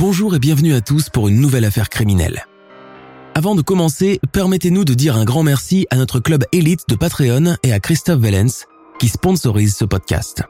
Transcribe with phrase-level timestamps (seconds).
[0.00, 2.46] Bonjour et bienvenue à tous pour une nouvelle affaire criminelle.
[3.34, 7.56] Avant de commencer, permettez-nous de dire un grand merci à notre club élite de Patreon
[7.62, 8.64] et à Christophe Vellens
[8.98, 10.42] qui sponsorise ce podcast.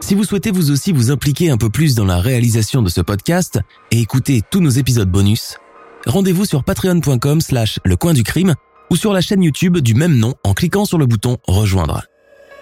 [0.00, 3.02] Si vous souhaitez vous aussi vous impliquer un peu plus dans la réalisation de ce
[3.02, 5.58] podcast et écouter tous nos épisodes bonus,
[6.06, 8.54] rendez-vous sur patreon.com slash le coin du crime
[8.90, 12.04] ou sur la chaîne YouTube du même nom en cliquant sur le bouton rejoindre.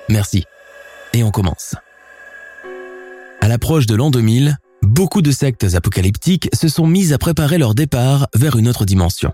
[0.08, 0.42] Merci.
[1.12, 1.76] Et on commence.
[3.40, 7.74] À l'approche de l'an 2000, beaucoup de sectes apocalyptiques se sont mises à préparer leur
[7.74, 9.32] départ vers une autre dimension.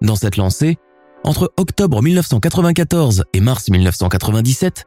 [0.00, 0.78] Dans cette lancée,
[1.24, 4.84] entre octobre 1994 et mars 1997,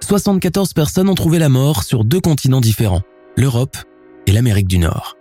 [0.00, 3.02] 74 personnes ont trouvé la mort sur deux continents différents,
[3.36, 3.76] l'Europe
[4.26, 5.16] et l'Amérique du Nord.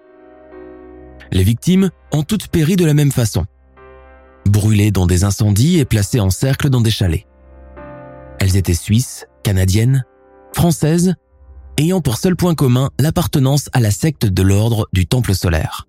[1.32, 3.46] Les victimes ont toutes péri de la même façon.
[4.46, 7.26] Brûlées dans des incendies et placées en cercle dans des chalets.
[8.40, 10.06] Elles étaient suisses, canadiennes,
[10.54, 11.16] françaises
[11.78, 15.88] ayant pour seul point commun l'appartenance à la secte de l'ordre du Temple solaire.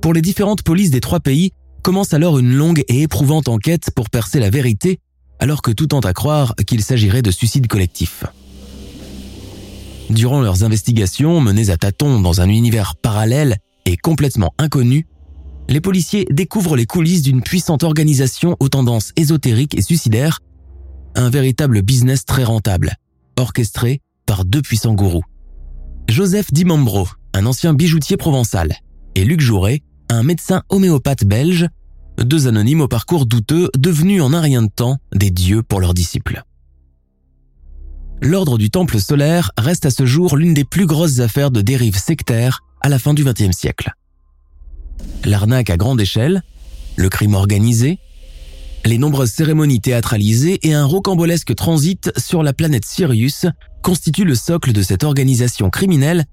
[0.00, 4.10] Pour les différentes polices des trois pays, commence alors une longue et éprouvante enquête pour
[4.10, 5.00] percer la vérité,
[5.38, 8.24] alors que tout tend à croire qu'il s'agirait de suicide collectif.
[10.10, 15.06] Durant leurs investigations menées à tâtons dans un univers parallèle et complètement inconnu,
[15.68, 20.40] les policiers découvrent les coulisses d'une puissante organisation aux tendances ésotériques et suicidaires,
[21.14, 22.96] un véritable business très rentable,
[23.38, 25.24] orchestré par deux puissants gourous.
[26.08, 28.74] Joseph Dimambro, un ancien bijoutier provençal,
[29.14, 31.68] et Luc Jouret, un médecin homéopathe belge,
[32.18, 35.94] deux anonymes au parcours douteux devenus en un rien de temps des dieux pour leurs
[35.94, 36.42] disciples.
[38.20, 41.98] L'ordre du Temple solaire reste à ce jour l'une des plus grosses affaires de dérive
[41.98, 43.92] sectaire à la fin du XXe siècle.
[45.24, 46.42] L'arnaque à grande échelle,
[46.96, 47.98] le crime organisé,
[48.84, 53.46] les nombreuses cérémonies théâtralisées et un rocambolesque transit sur la planète Sirius
[53.82, 56.24] constituent le socle de cette organisation criminelle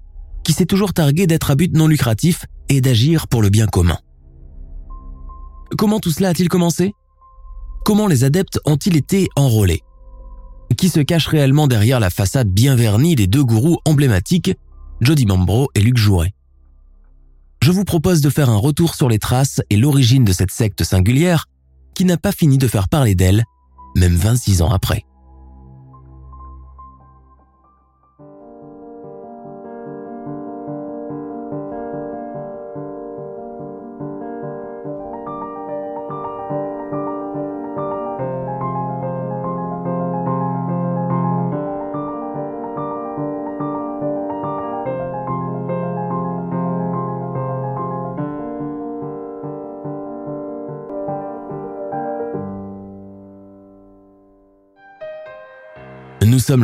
[0.44, 3.98] qui s'est toujours targuée d'être à but non lucratif et d'agir pour le bien commun.
[5.76, 6.94] Comment tout cela a-t-il commencé?
[7.84, 9.82] Comment les adeptes ont-ils été enrôlés?
[10.76, 14.56] Qui se cache réellement derrière la façade bien vernie des deux gourous emblématiques,
[15.00, 16.32] Jody Mambro et Luc Jouret?
[17.62, 20.84] Je vous propose de faire un retour sur les traces et l'origine de cette secte
[20.84, 21.46] singulière
[21.96, 23.44] qui n'a pas fini de faire parler d'elle,
[23.94, 25.05] même 26 ans après.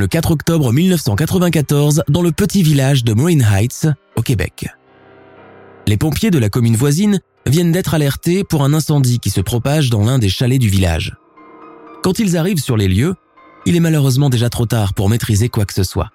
[0.00, 4.68] Le 4 octobre 1994 dans le petit village de Marine Heights, au Québec.
[5.86, 9.90] Les pompiers de la commune voisine viennent d'être alertés pour un incendie qui se propage
[9.90, 11.16] dans l'un des chalets du village.
[12.02, 13.14] Quand ils arrivent sur les lieux,
[13.66, 16.10] il est malheureusement déjà trop tard pour maîtriser quoi que ce soit.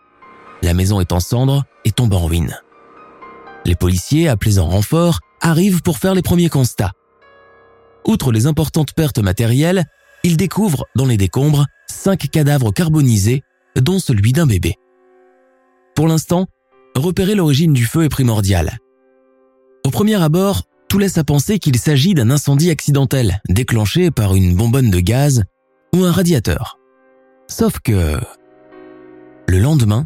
[0.62, 2.58] La maison est en cendres et tombe en ruine.
[3.66, 6.94] Les policiers, appelés en renfort, arrivent pour faire les premiers constats.
[8.06, 9.86] Outre les importantes pertes matérielles,
[10.24, 13.44] ils découvrent dans les décombres cinq cadavres carbonisés,
[13.78, 14.76] dont celui d'un bébé.
[15.96, 16.48] Pour l'instant,
[16.96, 18.80] repérer l'origine du feu est primordial.
[19.86, 24.56] Au premier abord, tout laisse à penser qu'il s'agit d'un incendie accidentel déclenché par une
[24.56, 25.44] bonbonne de gaz
[25.96, 26.78] ou un radiateur.
[27.48, 28.19] Sauf que...
[29.50, 30.06] Le lendemain,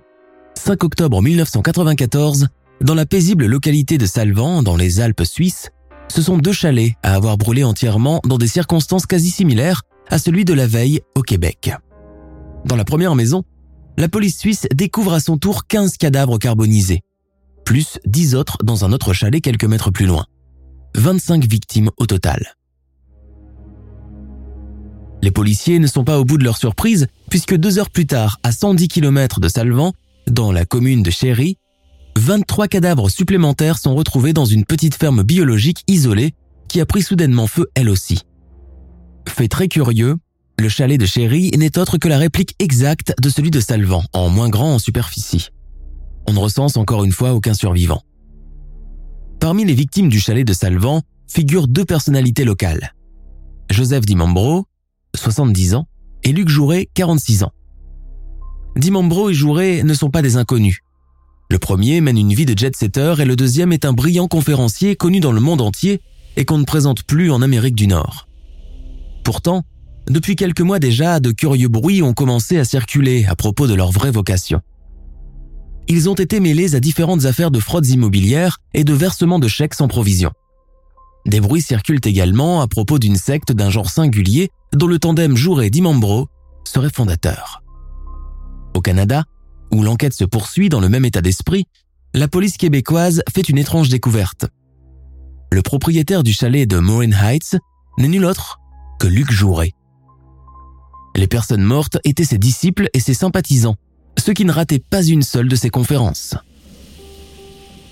[0.55, 2.47] 5 octobre 1994,
[2.81, 5.69] dans la paisible localité de Salvan, dans les Alpes suisses,
[6.07, 10.45] ce sont deux chalets à avoir brûlé entièrement dans des circonstances quasi similaires à celui
[10.45, 11.73] de la veille au Québec.
[12.65, 13.43] Dans la première maison,
[14.01, 17.01] la police suisse découvre à son tour 15 cadavres carbonisés,
[17.65, 20.25] plus 10 autres dans un autre chalet quelques mètres plus loin.
[20.95, 22.55] 25 victimes au total.
[25.21, 28.39] Les policiers ne sont pas au bout de leur surprise puisque deux heures plus tard,
[28.41, 29.93] à 110 km de Salvan,
[30.25, 31.59] dans la commune de Chéry,
[32.17, 36.33] 23 cadavres supplémentaires sont retrouvés dans une petite ferme biologique isolée
[36.69, 38.21] qui a pris soudainement feu elle aussi.
[39.27, 40.17] Fait très curieux,
[40.61, 44.29] le chalet de Chéri n'est autre que la réplique exacte de celui de Salvan, en
[44.29, 45.49] moins grand en superficie.
[46.27, 48.03] On ne recense encore une fois aucun survivant.
[49.39, 52.93] Parmi les victimes du chalet de Salvan figurent deux personnalités locales.
[53.71, 54.67] Joseph Dimambro,
[55.15, 55.87] 70 ans,
[56.23, 57.51] et Luc Jouret, 46 ans.
[58.75, 60.81] Dimambro et Jouret ne sont pas des inconnus.
[61.49, 65.19] Le premier mène une vie de jet-setter et le deuxième est un brillant conférencier connu
[65.19, 66.01] dans le monde entier
[66.37, 68.27] et qu'on ne présente plus en Amérique du Nord.
[69.23, 69.63] Pourtant,
[70.11, 73.91] depuis quelques mois déjà, de curieux bruits ont commencé à circuler à propos de leur
[73.91, 74.61] vraie vocation.
[75.87, 79.73] Ils ont été mêlés à différentes affaires de fraudes immobilières et de versement de chèques
[79.73, 80.31] sans provision.
[81.25, 86.27] Des bruits circulent également à propos d'une secte d'un genre singulier dont le tandem Jouret-Dimambro
[86.65, 87.61] serait fondateur.
[88.73, 89.25] Au Canada,
[89.71, 91.65] où l'enquête se poursuit dans le même état d'esprit,
[92.13, 94.45] la police québécoise fait une étrange découverte.
[95.51, 97.57] Le propriétaire du chalet de Morin Heights
[97.97, 98.59] n'est nul autre
[98.99, 99.73] que Luc Jouret.
[101.15, 103.75] Les personnes mortes étaient ses disciples et ses sympathisants,
[104.17, 106.35] ceux qui ne rataient pas une seule de ses conférences.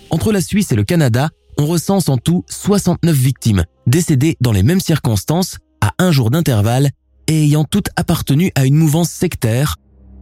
[0.09, 4.63] Entre la Suisse et le Canada, on recense en tout 69 victimes, décédées dans les
[4.63, 6.89] mêmes circonstances, à un jour d'intervalle,
[7.27, 9.75] et ayant toutes appartenu à une mouvance sectaire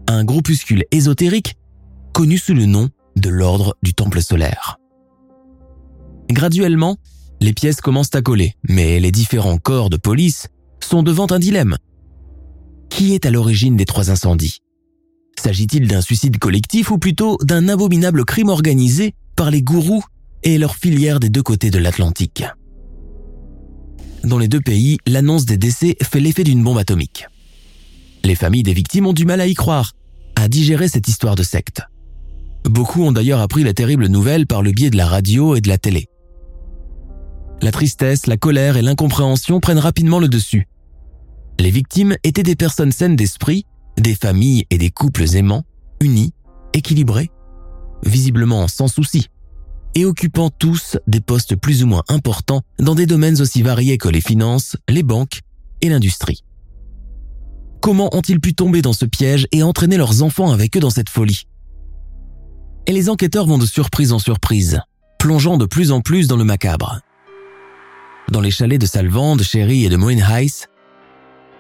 [0.07, 1.55] un groupuscule ésotérique
[2.13, 4.77] connu sous le nom de l'ordre du Temple solaire.
[6.29, 6.97] Graduellement,
[7.39, 10.47] les pièces commencent à coller, mais les différents corps de police
[10.81, 11.77] sont devant un dilemme.
[12.89, 14.61] Qui est à l'origine des trois incendies?
[15.39, 20.03] S'agit-il d'un suicide collectif ou plutôt d'un abominable crime organisé par les gourous
[20.43, 22.43] et leurs filières des deux côtés de l'Atlantique?
[24.23, 27.27] Dans les deux pays, l'annonce des décès fait l'effet d'une bombe atomique.
[28.23, 29.93] Les familles des victimes ont du mal à y croire,
[30.35, 31.81] à digérer cette histoire de secte.
[32.65, 35.69] Beaucoup ont d'ailleurs appris la terrible nouvelle par le biais de la radio et de
[35.69, 36.07] la télé.
[37.61, 40.67] La tristesse, la colère et l'incompréhension prennent rapidement le dessus.
[41.59, 43.65] Les victimes étaient des personnes saines d'esprit,
[43.97, 45.63] des familles et des couples aimants,
[46.01, 46.33] unis,
[46.73, 47.31] équilibrés,
[48.05, 49.27] visiblement sans souci,
[49.95, 54.09] et occupant tous des postes plus ou moins importants dans des domaines aussi variés que
[54.09, 55.41] les finances, les banques
[55.81, 56.43] et l'industrie.
[57.81, 61.09] Comment ont-ils pu tomber dans ce piège et entraîner leurs enfants avec eux dans cette
[61.09, 61.47] folie?
[62.85, 64.79] Et les enquêteurs vont de surprise en surprise,
[65.17, 67.01] plongeant de plus en plus dans le macabre.
[68.31, 70.67] Dans les chalets de Salvan, de Chéri et de Moenheis,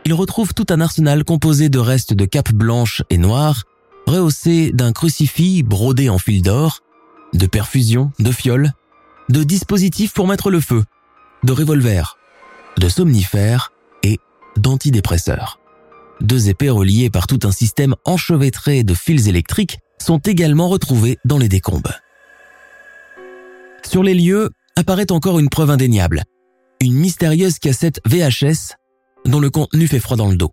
[0.07, 3.65] ils retrouvent tout un arsenal composé de restes de capes blanches et noires,
[4.05, 6.79] rehaussés d'un crucifix brodé en fil d'or,
[7.33, 8.71] de perfusions, de fioles,
[9.27, 10.85] de dispositifs pour mettre le feu,
[11.43, 12.17] de revolvers,
[12.77, 14.17] de somnifères et
[14.55, 15.59] d'antidépresseurs.
[16.21, 21.37] Deux épées reliées par tout un système enchevêtré de fils électriques sont également retrouvées dans
[21.37, 21.99] les décombres.
[23.85, 26.23] Sur les lieux apparaît encore une preuve indéniable,
[26.79, 28.77] une mystérieuse cassette VHS
[29.27, 30.51] dont le contenu fait froid dans le dos.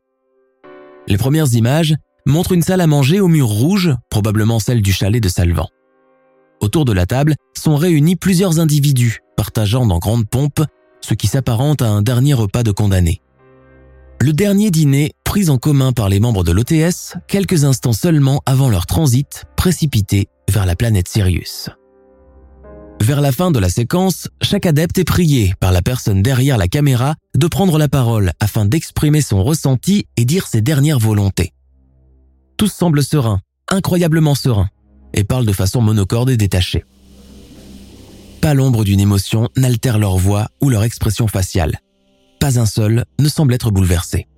[1.06, 1.94] Les premières images
[2.26, 5.68] montrent une salle à manger au mur rouge, probablement celle du chalet de Salvan.
[6.60, 10.62] Autour de la table sont réunis plusieurs individus, partageant dans grande pompe
[11.00, 13.20] ce qui s'apparente à un dernier repas de condamné.
[14.20, 18.70] Le dernier dîner pris en commun par les membres de l'OTS quelques instants seulement avant
[18.70, 21.68] leur transit précipité vers la planète Sirius.
[23.00, 26.68] Vers la fin de la séquence, chaque adepte est prié par la personne derrière la
[26.68, 31.52] caméra de prendre la parole afin d'exprimer son ressenti et dire ses dernières volontés.
[32.56, 34.70] Tous semblent sereins, incroyablement sereins,
[35.12, 36.84] et parlent de façon monocorde et détachée.
[38.40, 41.80] Pas l'ombre d'une émotion n'altère leur voix ou leur expression faciale.
[42.40, 44.28] Pas un seul ne semble être bouleversé.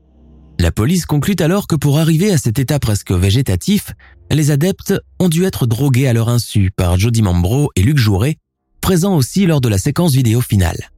[0.58, 3.92] La police conclut alors que pour arriver à cet état presque végétatif,
[4.30, 8.36] les adeptes ont dû être drogués à leur insu par Jody Mambro et Luc Jouret,
[8.86, 10.92] présents aussi lors de la séquence vidéo finale.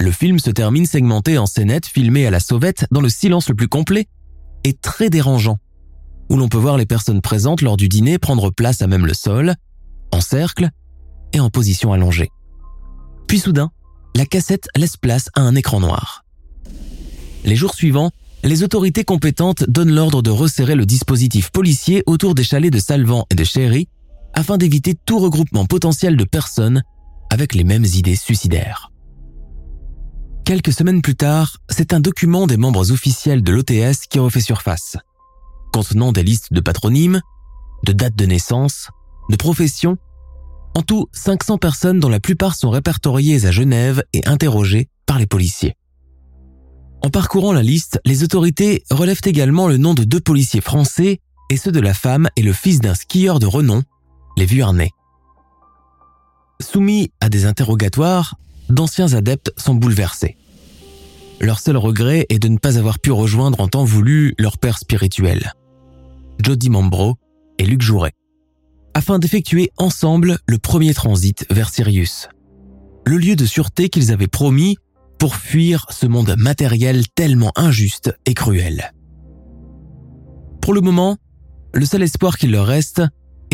[0.00, 3.54] Le film se termine segmenté en scénettes filmées à la sauvette dans le silence le
[3.54, 4.08] plus complet
[4.64, 5.58] et très dérangeant,
[6.28, 9.14] où l'on peut voir les personnes présentes lors du dîner prendre place à même le
[9.14, 9.54] sol,
[10.10, 10.70] en cercle
[11.32, 12.32] et en position allongée.
[13.28, 13.70] Puis soudain,
[14.16, 16.24] la cassette laisse place à un écran noir.
[17.44, 18.10] Les jours suivants,
[18.42, 23.24] les autorités compétentes donnent l'ordre de resserrer le dispositif policier autour des chalets de Salvan
[23.30, 23.88] et de Chéry
[24.34, 26.82] afin d'éviter tout regroupement potentiel de personnes
[27.30, 28.90] avec les mêmes idées suicidaires.
[30.44, 34.96] Quelques semaines plus tard, c'est un document des membres officiels de l'OTS qui refait surface,
[35.72, 37.22] contenant des listes de patronymes,
[37.86, 38.90] de dates de naissance,
[39.30, 39.96] de professions,
[40.74, 45.26] en tout 500 personnes dont la plupart sont répertoriées à Genève et interrogées par les
[45.26, 45.76] policiers.
[47.02, 51.56] En parcourant la liste, les autorités relèvent également le nom de deux policiers français et
[51.56, 53.82] ceux de la femme et le fils d'un skieur de renom,
[54.36, 54.90] les Vuarnais.
[56.60, 58.36] Soumis à des interrogatoires,
[58.68, 60.36] d'anciens adeptes sont bouleversés.
[61.40, 64.78] Leur seul regret est de ne pas avoir pu rejoindre en temps voulu leur père
[64.78, 65.52] spirituel,
[66.42, 67.16] Jody Mambro
[67.58, 68.12] et Luc Jouret,
[68.94, 72.28] afin d'effectuer ensemble le premier transit vers Sirius,
[73.04, 74.78] le lieu de sûreté qu'ils avaient promis
[75.18, 78.92] pour fuir ce monde matériel tellement injuste et cruel.
[80.60, 81.18] Pour le moment,
[81.72, 83.02] le seul espoir qu'il leur reste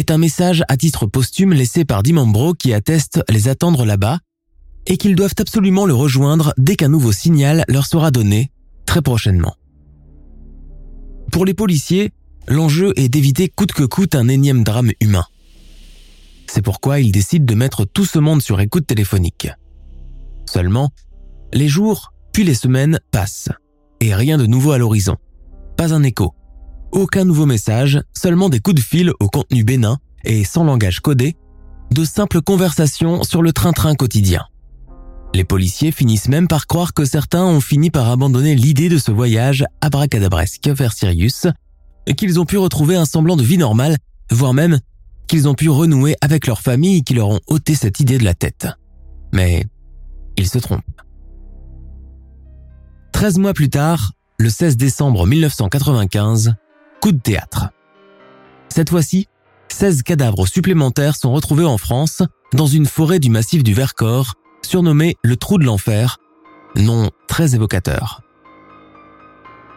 [0.00, 4.18] est un message à titre posthume laissé par Dimambro qui atteste les attendre là-bas
[4.86, 8.50] et qu'ils doivent absolument le rejoindre dès qu'un nouveau signal leur sera donné,
[8.86, 9.54] très prochainement.
[11.30, 12.12] Pour les policiers,
[12.48, 15.26] l'enjeu est d'éviter coûte que coûte un énième drame humain.
[16.46, 19.50] C'est pourquoi ils décident de mettre tout ce monde sur écoute téléphonique.
[20.46, 20.88] Seulement,
[21.52, 23.50] les jours puis les semaines passent,
[24.00, 25.18] et rien de nouveau à l'horizon.
[25.76, 26.32] Pas un écho.
[26.92, 31.36] Aucun nouveau message, seulement des coups de fil au contenu bénin et sans langage codé,
[31.92, 34.44] de simples conversations sur le train-train quotidien.
[35.32, 39.12] Les policiers finissent même par croire que certains ont fini par abandonner l'idée de ce
[39.12, 41.46] voyage abracadabresque vers Sirius,
[42.16, 43.96] qu'ils ont pu retrouver un semblant de vie normale,
[44.32, 44.80] voire même
[45.28, 48.34] qu'ils ont pu renouer avec leur famille qui leur ont ôté cette idée de la
[48.34, 48.66] tête.
[49.32, 49.64] Mais
[50.36, 50.82] ils se trompent.
[53.12, 56.54] 13 mois plus tard, le 16 décembre 1995,
[57.00, 57.70] coup de théâtre.
[58.68, 59.28] Cette fois-ci,
[59.68, 65.16] 16 cadavres supplémentaires sont retrouvés en France, dans une forêt du massif du Vercors, surnommé
[65.22, 66.18] le Trou de l'Enfer,
[66.76, 68.22] nom très évocateur.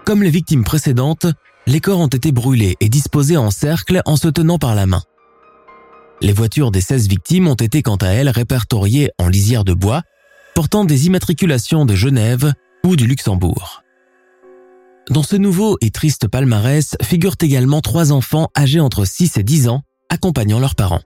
[0.06, 1.28] Comme les victimes précédentes,
[1.66, 5.02] les corps ont été brûlés et disposés en cercle en se tenant par la main.
[6.22, 10.02] Les voitures des 16 victimes ont été quant à elles répertoriées en lisière de bois,
[10.56, 12.54] portant des immatriculations de Genève
[12.84, 13.83] ou du Luxembourg.
[15.10, 19.68] Dans ce nouveau et triste palmarès figurent également trois enfants âgés entre 6 et 10
[19.68, 21.02] ans, accompagnant leurs parents.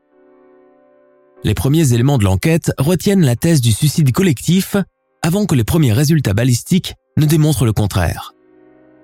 [1.43, 4.75] Les premiers éléments de l'enquête retiennent la thèse du suicide collectif
[5.23, 8.33] avant que les premiers résultats balistiques ne démontrent le contraire.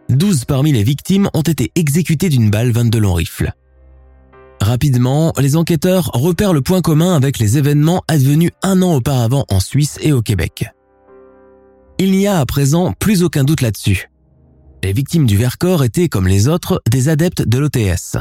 [0.09, 3.53] 12 parmi les victimes ont été exécutées d'une balle 22 long rifle.
[4.61, 9.59] Rapidement, les enquêteurs repèrent le point commun avec les événements advenus un an auparavant en
[9.59, 10.65] Suisse et au Québec.
[11.97, 14.09] Il n'y a à présent plus aucun doute là-dessus.
[14.83, 18.17] Les victimes du Vercors étaient, comme les autres, des adeptes de l'OTS.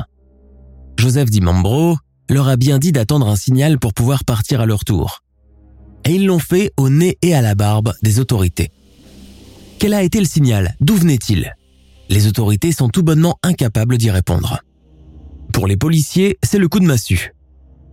[0.96, 1.96] Joseph Dimambro
[2.30, 5.24] leur a bien dit d'attendre un signal pour pouvoir partir à leur tour.
[6.04, 8.70] Et ils l'ont fait au nez et à la barbe des autorités.
[9.80, 10.76] Quel a été le signal?
[10.80, 11.52] D'où venait-il
[12.08, 14.60] Les autorités sont tout bonnement incapables d'y répondre.
[15.52, 17.34] Pour les policiers, c'est le coup de massue.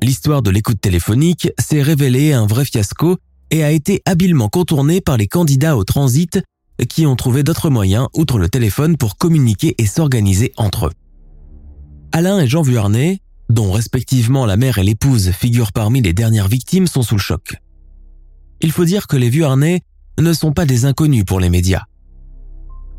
[0.04, 3.18] L'histoire de l'écoute téléphonique s'est révélée un vrai fiasco
[3.50, 6.40] et a été habilement contournée par les candidats au transit
[6.88, 10.94] qui ont trouvé d'autres moyens outre le téléphone pour communiquer et s'organiser entre eux.
[12.12, 13.20] Alain et Jean Vuarnet,
[13.50, 17.56] dont respectivement la mère et l'épouse figurent parmi les dernières victimes, sont sous le choc.
[18.62, 19.82] Il faut dire que les Vuarnet
[20.18, 21.84] ne sont pas des inconnus pour les médias.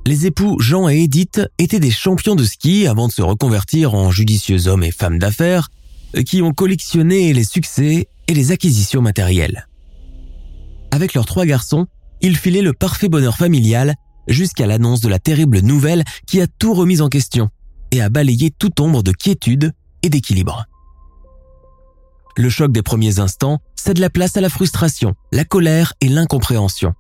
[0.06, 4.10] Les époux Jean et Edith étaient des champions de ski avant de se reconvertir en
[4.10, 5.68] judicieux hommes et femmes d'affaires
[6.24, 9.68] qui ont collectionné les succès et les acquisitions matérielles.
[10.90, 11.86] Avec leurs trois garçons,
[12.20, 13.94] ils filaient le parfait bonheur familial
[14.28, 17.48] jusqu'à l'annonce de la terrible nouvelle qui a tout remis en question
[17.90, 19.72] et a balayé toute ombre de quiétude
[20.02, 20.66] et d'équilibre.
[22.36, 26.94] Le choc des premiers instants cède la place à la frustration, la colère et l'incompréhension.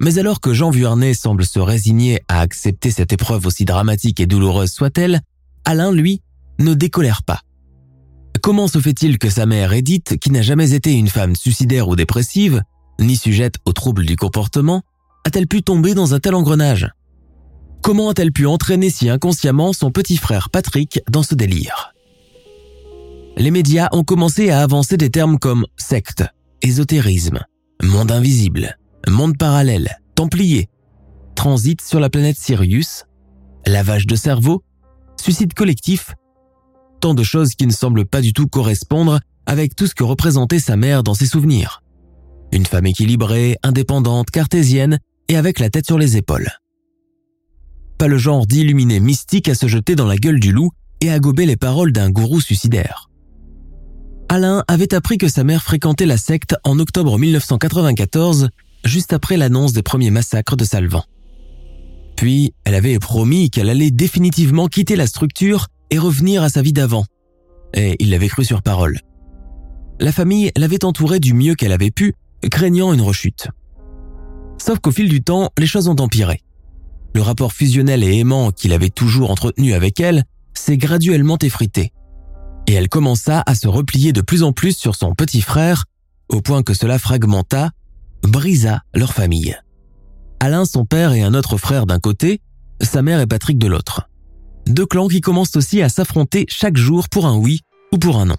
[0.00, 4.26] Mais alors que Jean Vuarnet semble se résigner à accepter cette épreuve aussi dramatique et
[4.26, 5.20] douloureuse soit-elle,
[5.64, 6.22] Alain, lui,
[6.58, 7.40] ne décolère pas.
[8.42, 11.94] Comment se fait-il que sa mère Edith, qui n'a jamais été une femme suicidaire ou
[11.94, 12.62] dépressive,
[13.02, 14.82] ni sujette aux troubles du comportement,
[15.24, 16.90] a-t-elle pu tomber dans un tel engrenage?
[17.82, 21.94] Comment a-t-elle pu entraîner si inconsciemment son petit frère Patrick dans ce délire?
[23.36, 26.24] Les médias ont commencé à avancer des termes comme secte,
[26.60, 27.40] ésotérisme,
[27.82, 28.76] monde invisible,
[29.08, 30.68] monde parallèle, templier,
[31.34, 33.04] transit sur la planète Sirius,
[33.66, 34.62] lavage de cerveau,
[35.20, 36.14] suicide collectif,
[37.00, 40.60] tant de choses qui ne semblent pas du tout correspondre avec tout ce que représentait
[40.60, 41.81] sa mère dans ses souvenirs.
[42.52, 46.50] Une femme équilibrée, indépendante, cartésienne et avec la tête sur les épaules.
[47.98, 51.18] Pas le genre d'illuminé mystique à se jeter dans la gueule du loup et à
[51.18, 53.08] gober les paroles d'un gourou suicidaire.
[54.28, 58.50] Alain avait appris que sa mère fréquentait la secte en octobre 1994
[58.84, 61.04] juste après l'annonce des premiers massacres de Salvan.
[62.16, 66.72] Puis, elle avait promis qu'elle allait définitivement quitter la structure et revenir à sa vie
[66.72, 67.04] d'avant.
[67.74, 68.98] Et il l'avait cru sur parole.
[70.00, 72.14] La famille l'avait entourée du mieux qu'elle avait pu,
[72.50, 73.48] craignant une rechute.
[74.58, 76.42] Sauf qu'au fil du temps, les choses ont empiré.
[77.14, 81.92] Le rapport fusionnel et aimant qu'il avait toujours entretenu avec elle s'est graduellement effrité.
[82.68, 85.84] et elle commença à se replier de plus en plus sur son petit frère,
[86.28, 87.70] au point que cela fragmenta,
[88.22, 89.56] brisa leur famille.
[90.40, 92.40] Alain, son père et un autre frère d'un côté,
[92.80, 94.08] sa mère et Patrick de l'autre.
[94.66, 97.60] Deux clans qui commencent aussi à s'affronter chaque jour pour un oui
[97.92, 98.36] ou pour un non.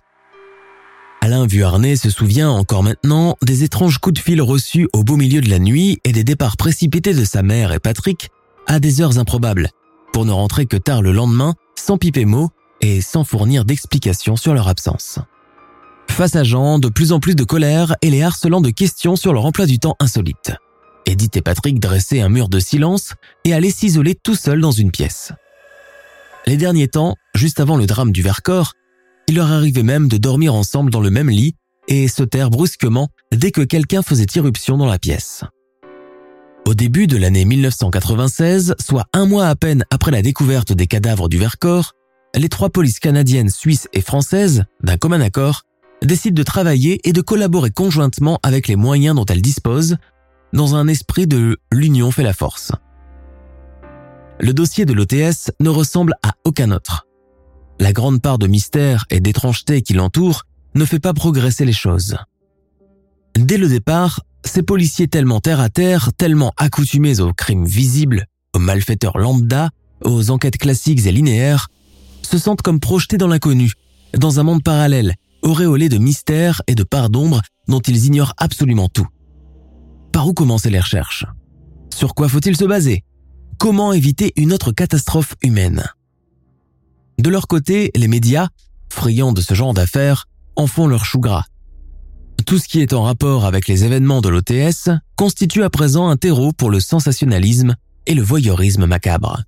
[1.23, 5.39] Alain Vuarnet se souvient encore maintenant des étranges coups de fil reçus au beau milieu
[5.39, 8.29] de la nuit et des départs précipités de sa mère et Patrick
[8.67, 9.69] à des heures improbables,
[10.11, 12.49] pour ne rentrer que tard le lendemain, sans piper mot
[12.81, 15.19] et sans fournir d'explications sur leur absence.
[16.09, 19.31] Face à Jean, de plus en plus de colère et les harcelant de questions sur
[19.31, 20.51] leur emploi du temps insolite.
[21.05, 23.13] Edith et Patrick dressaient un mur de silence
[23.45, 25.31] et allaient s'isoler tout seuls dans une pièce.
[26.47, 28.73] Les derniers temps, juste avant le drame du Vercors,
[29.27, 31.55] il leur arrivait même de dormir ensemble dans le même lit
[31.87, 35.43] et se taire brusquement dès que quelqu'un faisait irruption dans la pièce.
[36.65, 41.27] Au début de l'année 1996, soit un mois à peine après la découverte des cadavres
[41.27, 41.93] du Vercors,
[42.35, 45.63] les trois polices canadiennes, suisses et françaises, d'un commun accord,
[46.01, 49.97] décident de travailler et de collaborer conjointement avec les moyens dont elles disposent,
[50.53, 52.71] dans un esprit de l'union fait la force.
[54.39, 57.07] Le dossier de l'OTS ne ressemble à aucun autre.
[57.79, 60.43] La grande part de mystère et d'étrangeté qui l'entoure
[60.75, 62.15] ne fait pas progresser les choses.
[63.35, 68.59] Dès le départ, ces policiers tellement terre à terre, tellement accoutumés aux crimes visibles, aux
[68.59, 69.69] malfaiteurs lambda,
[70.03, 71.69] aux enquêtes classiques et linéaires,
[72.21, 73.73] se sentent comme projetés dans l'inconnu,
[74.17, 78.89] dans un monde parallèle, auréolé de mystères et de parts d'ombre dont ils ignorent absolument
[78.89, 79.07] tout.
[80.11, 81.25] Par où commencer les recherches?
[81.93, 83.03] Sur quoi faut-il se baser?
[83.57, 85.83] Comment éviter une autre catastrophe humaine?
[87.23, 88.49] De leur côté, les médias,
[88.89, 90.27] friands de ce genre d'affaires,
[90.57, 91.45] en font leur chou gras.
[92.45, 96.17] Tout ce qui est en rapport avec les événements de l'OTS constitue à présent un
[96.17, 97.77] terreau pour le sensationnalisme
[98.07, 99.41] et le voyeurisme macabre.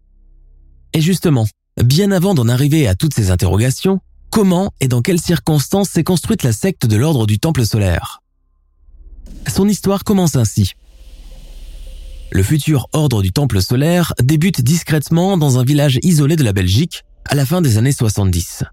[0.93, 1.47] Et justement,
[1.83, 6.43] bien avant d'en arriver à toutes ces interrogations, comment et dans quelles circonstances s'est construite
[6.43, 8.21] la secte de l'ordre du Temple solaire?
[9.53, 10.71] Son histoire commence ainsi.
[12.31, 17.03] Le futur ordre du Temple solaire débute discrètement dans un village isolé de la Belgique
[17.27, 18.63] à la fin des années 70.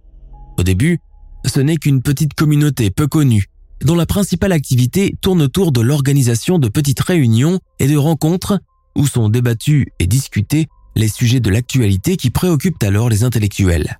[0.58, 0.98] Au début,
[1.44, 3.46] ce n'est qu'une petite communauté peu connue
[3.84, 8.60] dont la principale activité tourne autour de l'organisation de petites réunions et de rencontres
[8.96, 13.98] où sont débattus et discutés les sujets de l'actualité qui préoccupent alors les intellectuels.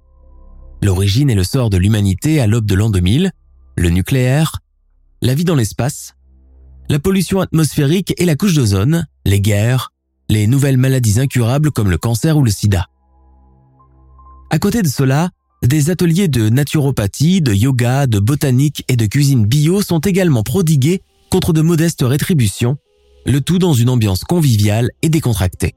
[0.82, 3.32] L'origine et le sort de l'humanité à l'aube de l'an 2000,
[3.76, 4.58] le nucléaire,
[5.20, 6.14] la vie dans l'espace,
[6.88, 9.92] la pollution atmosphérique et la couche d'ozone, les guerres,
[10.28, 12.86] les nouvelles maladies incurables comme le cancer ou le sida.
[14.52, 15.30] À côté de cela,
[15.62, 21.00] des ateliers de naturopathie, de yoga, de botanique et de cuisine bio sont également prodigués
[21.30, 22.76] contre de modestes rétributions,
[23.24, 25.74] le tout dans une ambiance conviviale et décontractée.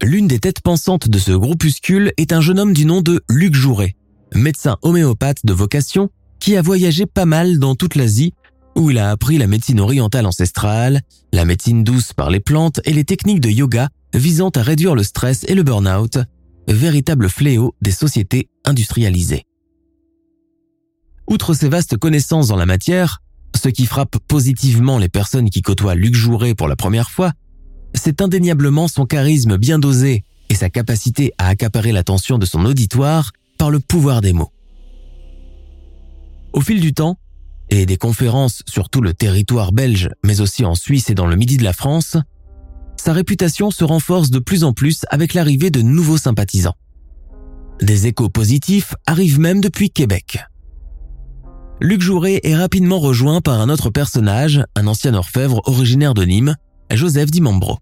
[0.00, 3.56] L'une des têtes pensantes de ce groupuscule est un jeune homme du nom de Luc
[3.56, 3.96] Jouret,
[4.32, 8.32] médecin homéopathe de vocation qui a voyagé pas mal dans toute l'Asie
[8.76, 11.00] où il a appris la médecine orientale ancestrale,
[11.32, 15.02] la médecine douce par les plantes et les techniques de yoga visant à réduire le
[15.02, 16.18] stress et le burn-out,
[16.72, 19.44] véritable fléau des sociétés industrialisées.
[21.28, 23.22] Outre ses vastes connaissances dans la matière,
[23.54, 27.32] ce qui frappe positivement les personnes qui côtoient Luc Jouret pour la première fois,
[27.94, 33.32] c'est indéniablement son charisme bien dosé et sa capacité à accaparer l'attention de son auditoire
[33.58, 34.52] par le pouvoir des mots.
[36.52, 37.18] Au fil du temps,
[37.68, 41.36] et des conférences sur tout le territoire belge, mais aussi en Suisse et dans le
[41.36, 42.16] midi de la France,
[42.96, 46.76] sa réputation se renforce de plus en plus avec l'arrivée de nouveaux sympathisants.
[47.80, 50.38] Des échos positifs arrivent même depuis Québec.
[51.80, 56.56] Luc Jouret est rapidement rejoint par un autre personnage, un ancien orfèvre originaire de Nîmes,
[56.90, 57.78] Joseph Dimambro.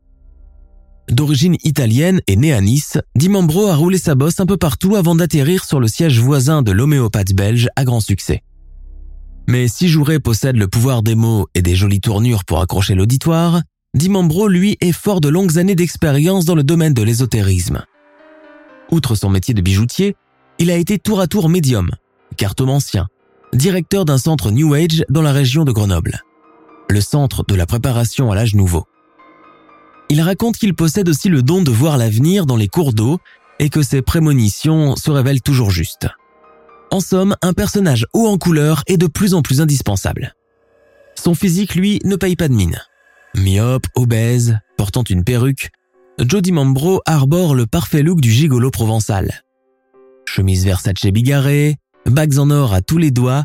[1.10, 5.14] D'origine italienne et né à Nice, Dimambro a roulé sa bosse un peu partout avant
[5.14, 8.42] d'atterrir sur le siège voisin de l'homéopathe belge à grand succès.
[9.46, 13.60] Mais si Jouret possède le pouvoir des mots et des jolies tournures pour accrocher l'auditoire,
[13.94, 17.84] Dimambro, lui, est fort de longues années d'expérience dans le domaine de l'ésotérisme.
[18.90, 20.16] Outre son métier de bijoutier,
[20.58, 21.90] il a été tour à tour médium,
[22.36, 23.06] cartomancien,
[23.52, 26.22] directeur d'un centre New Age dans la région de Grenoble,
[26.90, 28.84] le centre de la préparation à l'âge nouveau.
[30.10, 33.18] Il raconte qu'il possède aussi le don de voir l'avenir dans les cours d'eau
[33.58, 36.08] et que ses prémonitions se révèlent toujours justes.
[36.90, 40.34] En somme, un personnage haut en couleur et de plus en plus indispensable.
[41.14, 42.80] Son physique, lui, ne paye pas de mine.
[43.36, 45.70] Myope, obèse, portant une perruque,
[46.18, 49.44] Jody Mambro arbore le parfait look du gigolo provençal.
[50.26, 53.44] Chemise Versace bigarrée, bagues en or à tous les doigts,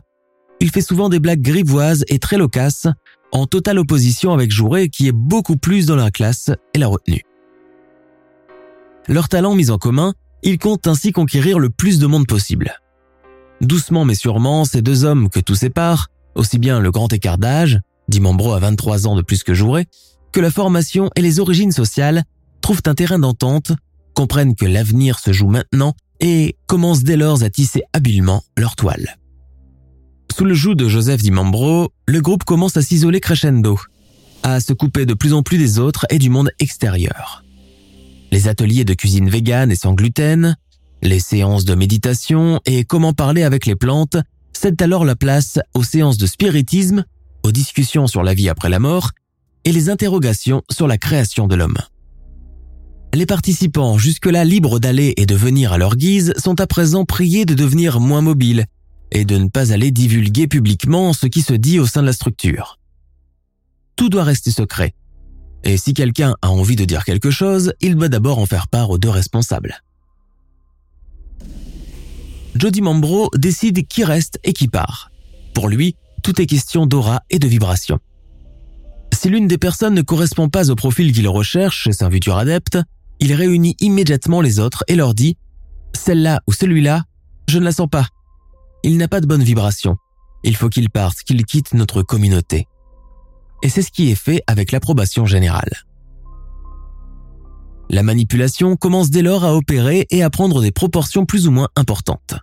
[0.60, 2.88] il fait souvent des blagues grivoises et très loquaces,
[3.32, 7.24] en totale opposition avec Jouret qui est beaucoup plus dans la classe et la retenue.
[9.08, 12.80] Leur talent mis en commun, ils comptent ainsi conquérir le plus de monde possible.
[13.62, 17.80] Doucement mais sûrement, ces deux hommes que tout sépare, aussi bien le grand écart d'âge,
[18.10, 19.88] dit Membro à 23 ans de plus que Jouret,
[20.32, 22.24] que la formation et les origines sociales,
[22.62, 23.72] trouvent un terrain d'entente,
[24.14, 29.18] comprennent que l'avenir se joue maintenant et commencent dès lors à tisser habilement leur toile.
[30.36, 33.80] Sous le joug de Joseph Dimambro, le groupe commence à s'isoler crescendo,
[34.44, 37.44] à se couper de plus en plus des autres et du monde extérieur.
[38.32, 40.56] Les ateliers de cuisine végane et sans gluten,
[41.02, 44.18] les séances de méditation et comment parler avec les plantes
[44.54, 47.06] cèdent alors la place aux séances de spiritisme,
[47.44, 49.12] aux discussions sur la vie après la mort
[49.66, 51.78] et les interrogations sur la création de l'homme.
[53.14, 57.46] Les participants, jusque-là libres d'aller et de venir à leur guise, sont à présent priés
[57.46, 58.66] de devenir moins mobiles
[59.12, 62.14] et de ne pas aller divulguer publiquement ce qui se dit au sein de la
[62.14, 62.78] structure.
[63.96, 64.94] Tout doit rester secret.
[65.64, 68.92] Et si quelqu'un a envie de dire quelque chose, il doit d'abord en faire part
[68.92, 69.82] aux deux responsables.
[72.56, 75.12] Jody Mambro décide qui reste et qui part.
[75.54, 78.00] Pour lui, tout est question d'aura et de vibration.
[79.14, 82.78] Si l'une des personnes ne correspond pas au profil qu'il recherche chez un futur adepte,
[83.20, 85.38] il réunit immédiatement les autres et leur dit⁇
[85.98, 87.04] Celle-là ou celui-là,
[87.50, 88.08] je ne la sens pas.
[88.84, 89.98] Il n'a pas de bonne vibration.
[90.44, 92.60] Il faut qu'il parte, qu'il quitte notre communauté.⁇
[93.62, 95.84] Et c'est ce qui est fait avec l'approbation générale.
[97.90, 101.70] La manipulation commence dès lors à opérer et à prendre des proportions plus ou moins
[101.76, 102.36] importantes.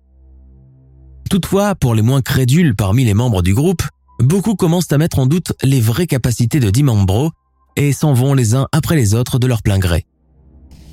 [1.30, 3.82] Toutefois, pour les moins crédules parmi les membres du groupe,
[4.20, 7.30] beaucoup commencent à mettre en doute les vraies capacités de Dimambro
[7.76, 10.06] et s'en vont les uns après les autres de leur plein gré.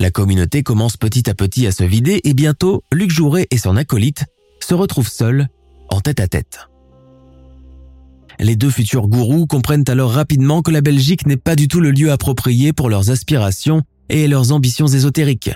[0.00, 3.76] La communauté commence petit à petit à se vider et bientôt, Luc Jouret et son
[3.76, 4.24] acolyte
[4.60, 5.48] se retrouvent seuls,
[5.88, 6.68] en tête à tête.
[8.40, 11.92] Les deux futurs gourous comprennent alors rapidement que la Belgique n'est pas du tout le
[11.92, 15.52] lieu approprié pour leurs aspirations et leurs ambitions ésotériques.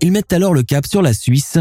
[0.00, 1.58] Ils mettent alors le cap sur la Suisse,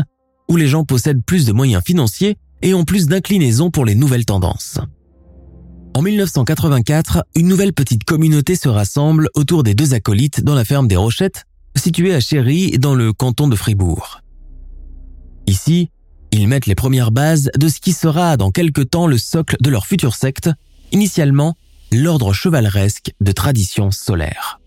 [0.50, 4.26] où les gens possèdent plus de moyens financiers et ont plus d'inclinaison pour les nouvelles
[4.26, 4.80] tendances.
[5.96, 10.88] En 1984, une nouvelle petite communauté se rassemble autour des deux acolytes dans la ferme
[10.88, 14.22] des Rochettes, située à Chéry dans le canton de Fribourg.
[15.48, 15.90] Ici,
[16.32, 19.70] ils mettent les premières bases de ce qui sera dans quelque temps le socle de
[19.70, 20.50] leur future secte,
[20.92, 21.56] initialement
[21.94, 24.60] l'ordre chevaleresque de tradition solaire.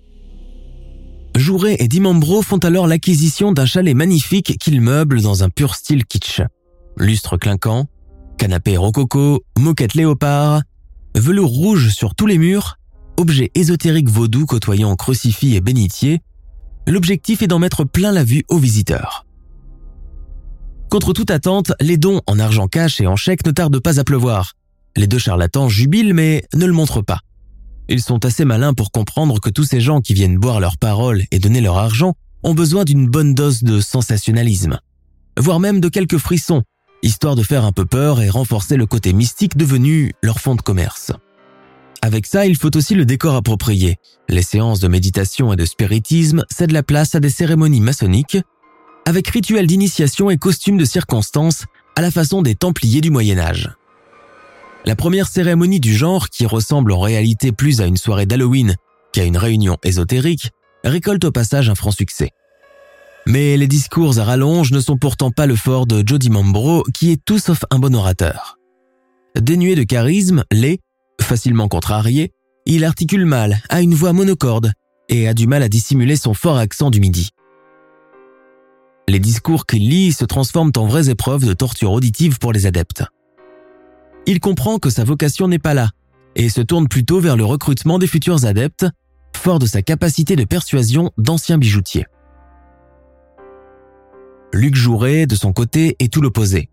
[1.49, 6.05] Jouret et Dimambro font alors l'acquisition d'un chalet magnifique qu'ils meublent dans un pur style
[6.05, 6.43] kitsch.
[6.99, 7.87] Lustre clinquant,
[8.37, 10.61] canapé rococo, moquette léopard,
[11.15, 12.77] velours rouge sur tous les murs,
[13.17, 16.21] objets ésotériques vaudou côtoyant crucifix et bénitier,
[16.87, 19.25] l'objectif est d'en mettre plein la vue aux visiteurs.
[20.91, 24.05] Contre toute attente, les dons en argent cash et en chèque ne tardent pas à
[24.05, 24.53] pleuvoir.
[24.97, 27.21] Les deux charlatans jubilent mais ne le montrent pas.
[27.89, 31.25] Ils sont assez malins pour comprendre que tous ces gens qui viennent boire leurs paroles
[31.31, 34.79] et donner leur argent ont besoin d'une bonne dose de sensationnalisme,
[35.39, 36.63] voire même de quelques frissons,
[37.03, 40.61] histoire de faire un peu peur et renforcer le côté mystique devenu leur fond de
[40.61, 41.13] commerce.
[42.03, 43.97] Avec ça, il faut aussi le décor approprié.
[44.29, 48.39] Les séances de méditation et de spiritisme cèdent la place à des cérémonies maçonniques,
[49.05, 51.65] avec rituels d'initiation et costumes de circonstance
[51.97, 53.71] à la façon des Templiers du Moyen Âge.
[54.85, 58.77] La première cérémonie du genre, qui ressemble en réalité plus à une soirée d'Halloween
[59.13, 60.51] qu'à une réunion ésotérique,
[60.85, 62.31] récolte au passage un franc succès.
[63.27, 67.11] Mais les discours à rallonge ne sont pourtant pas le fort de Jody Mambro, qui
[67.11, 68.59] est tout sauf un bon orateur.
[69.39, 70.79] Dénué de charisme, laid,
[71.21, 72.33] facilement contrarié,
[72.65, 74.73] il articule mal, a une voix monocorde
[75.09, 77.31] et a du mal à dissimuler son fort accent du midi.
[79.09, 83.05] Les discours qu'il lit se transforment en vraies épreuves de torture auditive pour les adeptes
[84.27, 85.91] il comprend que sa vocation n'est pas là
[86.37, 88.87] et se tourne plutôt vers le recrutement des futurs adeptes,
[89.37, 92.07] fort de sa capacité de persuasion d'anciens bijoutiers.
[94.53, 96.71] Luc Jouret, de son côté, est tout l'opposé.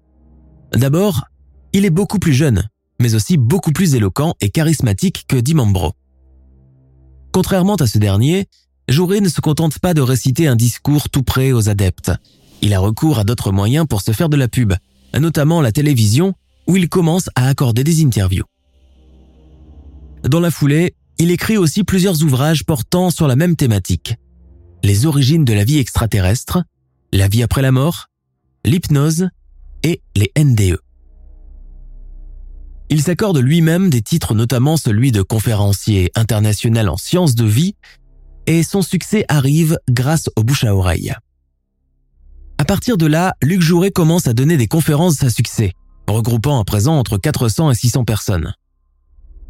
[0.74, 1.26] D'abord,
[1.74, 5.94] il est beaucoup plus jeune, mais aussi beaucoup plus éloquent et charismatique que Dimambro.
[7.32, 8.48] Contrairement à ce dernier,
[8.88, 12.12] Jouret ne se contente pas de réciter un discours tout prêt aux adeptes.
[12.62, 14.74] Il a recours à d'autres moyens pour se faire de la pub,
[15.20, 16.34] notamment la télévision
[16.68, 18.46] où il commence à accorder des interviews.
[20.24, 24.16] Dans la foulée, il écrit aussi plusieurs ouvrages portant sur la même thématique.
[24.84, 26.64] Les origines de la vie extraterrestre,
[27.14, 28.08] la vie après la mort,
[28.66, 29.30] l'hypnose
[29.84, 30.80] et les NDE.
[32.90, 37.76] Il s'accorde lui-même des titres notamment celui de conférencier international en sciences de vie
[38.48, 41.14] et son succès arrive grâce au bouche à oreille.
[42.58, 45.74] À partir de là, Luc Jouret commence à donner des conférences à succès,
[46.08, 48.54] regroupant à présent entre 400 et 600 personnes.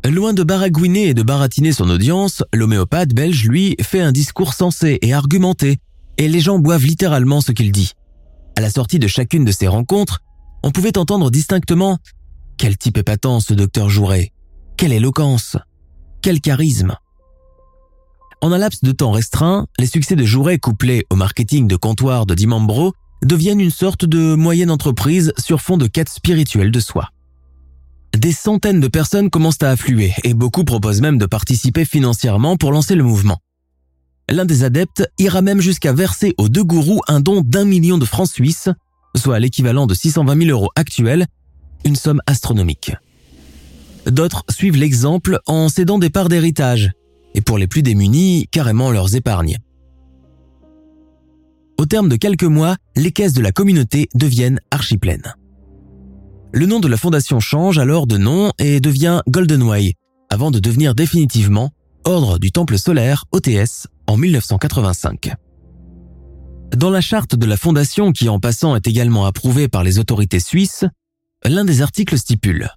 [0.06, 5.00] Loin de baragouiner et de baratiner son audience, l'homéopathe belge, lui, fait un discours sensé
[5.02, 5.80] et argumenté,
[6.18, 7.94] et les gens boivent littéralement ce qu'il dit.
[8.56, 10.20] À la sortie de chacune de ces rencontres,
[10.64, 11.98] on pouvait entendre distinctement
[12.58, 14.32] Quel type épatant ce docteur Jouret
[14.78, 15.58] Quelle éloquence
[16.22, 16.96] Quel charisme
[18.42, 22.28] En un laps de temps restreint, les succès de Jouret couplés au marketing de comptoir
[22.28, 22.94] de Dimambro
[23.26, 27.10] deviennent une sorte de moyenne entreprise sur fond de quête spirituelle de soi.
[28.16, 32.72] Des centaines de personnes commencent à affluer et beaucoup proposent même de participer financièrement pour
[32.72, 33.40] lancer le mouvement.
[34.30, 38.06] L'un des adeptes ira même jusqu'à verser aux deux gourous un don d'un million de
[38.06, 38.70] francs suisses,
[39.16, 41.26] soit l'équivalent de 620 000 euros actuels,
[41.84, 42.94] une somme astronomique.
[44.06, 46.92] D'autres suivent l'exemple en cédant des parts d'héritage,
[47.34, 49.58] et pour les plus démunis, carrément leurs épargnes.
[51.78, 55.36] Au terme de quelques mois, les caisses de la communauté deviennent archipleines.
[56.54, 59.96] Le nom de la fondation change alors de nom et devient Golden Way,
[60.30, 61.72] avant de devenir définitivement
[62.06, 65.34] Ordre du Temple solaire OTS en 1985.
[66.78, 70.40] Dans la charte de la fondation qui en passant est également approuvée par les autorités
[70.40, 70.86] suisses,
[71.44, 72.70] l'un des articles stipule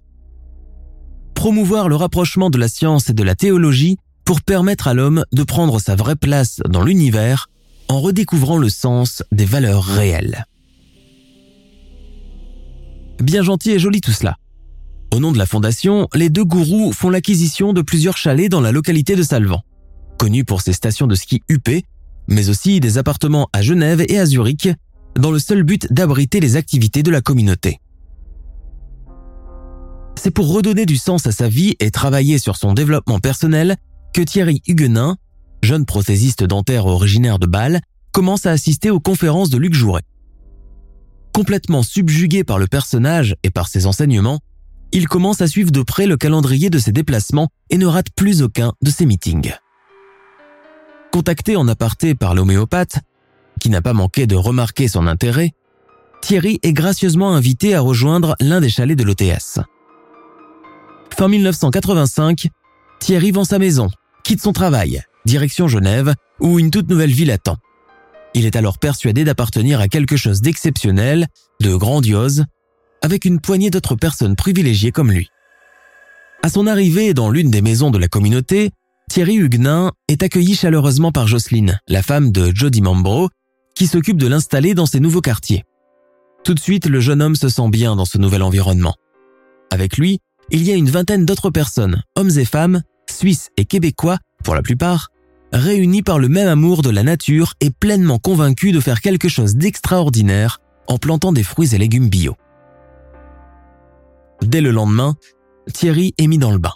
[1.35, 5.43] Promouvoir le rapprochement de la science et de la théologie pour permettre à l'homme de
[5.43, 7.48] prendre sa vraie place dans l'univers
[7.89, 10.45] en redécouvrant le sens des valeurs réelles.
[13.21, 14.37] Bien gentil et joli tout cela.
[15.11, 18.71] Au nom de la fondation, les deux gourous font l'acquisition de plusieurs chalets dans la
[18.71, 19.61] localité de Salvan,
[20.17, 21.67] connu pour ses stations de ski UP,
[22.27, 24.69] mais aussi des appartements à Genève et à Zurich,
[25.15, 27.79] dans le seul but d'abriter les activités de la communauté.
[30.15, 33.77] C'est pour redonner du sens à sa vie et travailler sur son développement personnel
[34.13, 35.17] que Thierry Huguenin,
[35.61, 40.03] jeune prothésiste dentaire originaire de Bâle, commence à assister aux conférences de Luc Jouret.
[41.33, 44.39] Complètement subjugué par le personnage et par ses enseignements,
[44.91, 48.41] il commence à suivre de près le calendrier de ses déplacements et ne rate plus
[48.41, 49.53] aucun de ses meetings.
[51.11, 52.99] Contacté en aparté par l'homéopathe,
[53.59, 55.51] qui n'a pas manqué de remarquer son intérêt,
[56.21, 59.59] Thierry est gracieusement invité à rejoindre l'un des chalets de l'OTS.
[61.15, 62.47] Fin 1985,
[62.99, 63.89] Thierry vend sa maison,
[64.23, 67.57] quitte son travail, direction Genève, où une toute nouvelle vie l'attend.
[68.33, 71.27] Il est alors persuadé d'appartenir à quelque chose d'exceptionnel,
[71.61, 72.45] de grandiose,
[73.01, 75.29] avec une poignée d'autres personnes privilégiées comme lui.
[76.43, 78.71] À son arrivée dans l'une des maisons de la communauté,
[79.09, 83.29] Thierry Huguenin est accueilli chaleureusement par Jocelyne, la femme de Jody Mambro,
[83.75, 85.63] qui s'occupe de l'installer dans ses nouveaux quartiers.
[86.43, 88.95] Tout de suite, le jeune homme se sent bien dans ce nouvel environnement.
[89.71, 90.19] Avec lui,
[90.51, 94.17] il y a une vingtaine d'autres personnes, hommes et femmes, suisses et québécois
[94.49, 95.11] pour la plupart,
[95.53, 99.57] réunis par le même amour de la nature et pleinement convaincus de faire quelque chose
[99.57, 102.35] d'extraordinaire en plantant des fruits et légumes bio.
[104.41, 105.13] Dès le lendemain,
[105.71, 106.73] Thierry est mis dans le bain.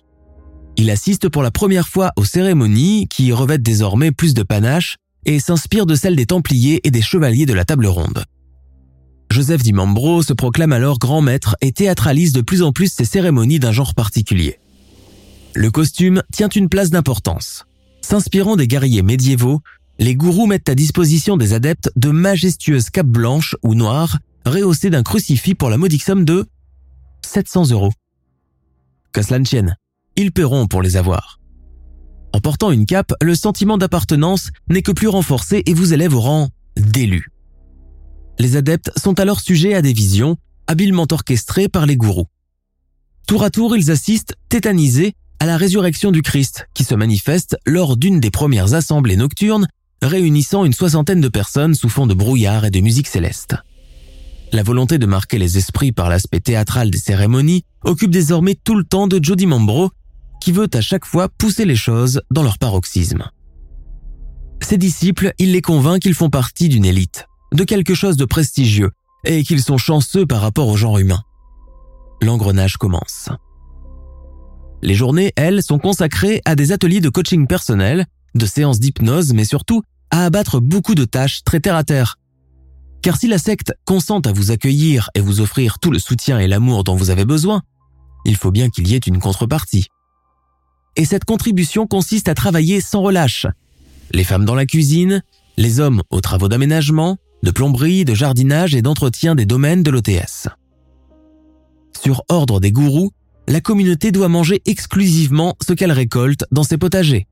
[0.77, 5.39] Il assiste pour la première fois aux cérémonies qui revêtent désormais plus de panache et
[5.39, 8.23] s'inspire de celles des Templiers et des Chevaliers de la Table Ronde.
[9.31, 13.57] Joseph Dimambro se proclame alors grand maître et théâtralise de plus en plus ses cérémonies
[13.57, 14.59] d'un genre particulier.
[15.55, 17.65] Le costume tient une place d'importance.
[18.01, 19.61] S'inspirant des guerriers médiévaux,
[19.99, 25.03] les gourous mettent à disposition des adeptes de majestueuses capes blanches ou noires rehaussées d'un
[25.03, 26.47] crucifix pour la modique somme de
[27.21, 27.93] 700 euros.
[29.11, 29.77] Que cela ne tienne,
[30.15, 31.39] ils paieront pour les avoir.
[32.33, 36.19] En portant une cape, le sentiment d'appartenance n'est que plus renforcé et vous élève au
[36.19, 37.27] rang d'élu.
[38.39, 42.25] Les adeptes sont alors sujets à des visions, habilement orchestrées par les gourous.
[43.27, 45.13] Tour à tour, ils assistent, tétanisés,
[45.43, 49.67] à la résurrection du Christ, qui se manifeste lors d'une des premières assemblées nocturnes
[50.01, 53.57] réunissant une soixantaine de personnes sous fond de brouillard et de musique céleste.
[54.53, 58.85] La volonté de marquer les esprits par l'aspect théâtral des cérémonies occupe désormais tout le
[58.85, 59.91] temps de Jody Mambro,
[60.39, 63.29] qui veut à chaque fois pousser les choses dans leur paroxysme.
[64.61, 68.91] Ses disciples, il les convainc qu'ils font partie d'une élite, de quelque chose de prestigieux,
[69.25, 71.21] et qu'ils sont chanceux par rapport au genre humain.
[72.21, 73.27] L'engrenage commence.
[74.83, 79.45] Les journées, elles, sont consacrées à des ateliers de coaching personnel, de séances d'hypnose, mais
[79.45, 82.17] surtout à abattre beaucoup de tâches très terre à terre,
[83.01, 86.47] car si la secte consent à vous accueillir et vous offrir tout le soutien et
[86.47, 87.61] l'amour dont vous avez besoin,
[88.25, 89.87] il faut bien qu'il y ait une contrepartie.
[90.97, 93.47] Et cette contribution consiste à travailler sans relâche.
[94.11, 95.23] Les femmes dans la cuisine,
[95.55, 100.49] les hommes aux travaux d'aménagement, de plomberie, de jardinage et d'entretien des domaines de l'OTS.
[102.01, 103.11] Sur ordre des gourous,
[103.47, 107.27] la communauté doit manger exclusivement ce qu'elle récolte dans ses potagers.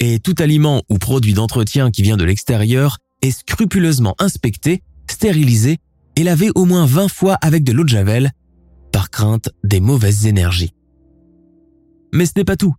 [0.00, 5.78] Et tout aliment ou produit d'entretien qui vient de l'extérieur est scrupuleusement inspecté stérilisé
[6.16, 8.32] et lavé au moins 20 fois avec de l'eau de javel,
[8.92, 10.72] par crainte des mauvaises énergies.
[12.12, 12.74] Mais ce n'est pas tout.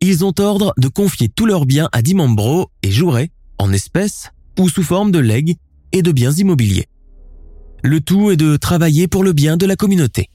[0.00, 4.68] Ils ont ordre de confier tous leurs biens à Dimambro et Jouret, en espèces ou
[4.68, 5.56] sous forme de legs
[5.92, 6.86] et de biens immobiliers.
[7.82, 10.28] Le tout est de travailler pour le bien de la communauté.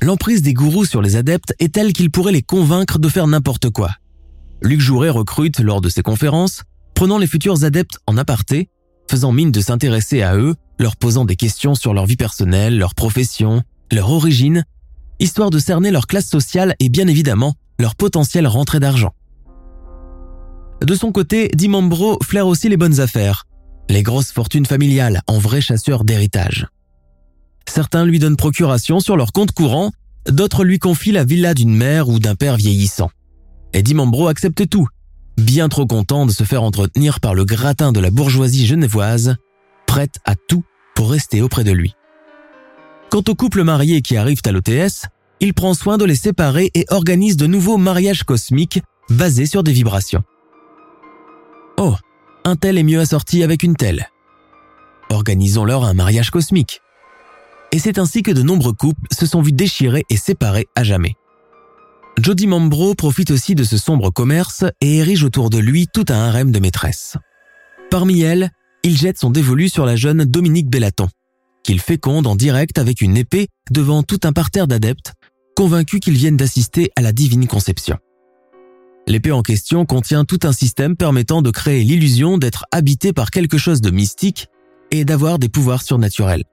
[0.00, 3.70] L'emprise des gourous sur les adeptes est telle qu'ils pourraient les convaincre de faire n'importe
[3.70, 3.90] quoi.
[4.62, 6.62] Luc Jouret recrute lors de ses conférences,
[6.94, 8.68] prenant les futurs adeptes en aparté,
[9.10, 12.94] faisant mine de s'intéresser à eux, leur posant des questions sur leur vie personnelle, leur
[12.94, 14.64] profession, leur origine,
[15.18, 19.14] histoire de cerner leur classe sociale et bien évidemment leur potentielle rentrée d'argent.
[20.80, 23.46] De son côté, Dimambro flaire aussi les bonnes affaires,
[23.88, 26.66] les grosses fortunes familiales en vrai chasseur d'héritage.
[27.68, 29.92] Certains lui donnent procuration sur leur compte courant,
[30.26, 33.10] d'autres lui confient la villa d'une mère ou d'un père vieillissant.
[33.74, 34.88] Et Dimambro accepte tout,
[35.36, 39.36] bien trop content de se faire entretenir par le gratin de la bourgeoisie genevoise,
[39.86, 41.94] prête à tout pour rester auprès de lui.
[43.10, 45.06] Quant aux couples mariés qui arrivent à l'OTS,
[45.40, 49.72] il prend soin de les séparer et organise de nouveaux mariages cosmiques basés sur des
[49.72, 50.24] vibrations.
[51.76, 51.94] Oh,
[52.44, 54.08] un tel est mieux assorti avec une telle.
[55.10, 56.80] Organisons-leur un mariage cosmique.
[57.72, 61.14] Et c'est ainsi que de nombreux couples se sont vus déchirés et séparés à jamais.
[62.20, 66.16] Jody Mambro profite aussi de ce sombre commerce et érige autour de lui tout un
[66.16, 67.16] harem de maîtresses.
[67.90, 68.50] Parmi elles,
[68.82, 71.08] il jette son dévolu sur la jeune Dominique Bellaton,
[71.62, 75.12] qu'il féconde en direct avec une épée devant tout un parterre d'adeptes,
[75.54, 77.98] convaincus qu'ils viennent d'assister à la divine conception.
[79.06, 83.58] L'épée en question contient tout un système permettant de créer l'illusion d'être habité par quelque
[83.58, 84.48] chose de mystique
[84.90, 86.44] et d'avoir des pouvoirs surnaturels.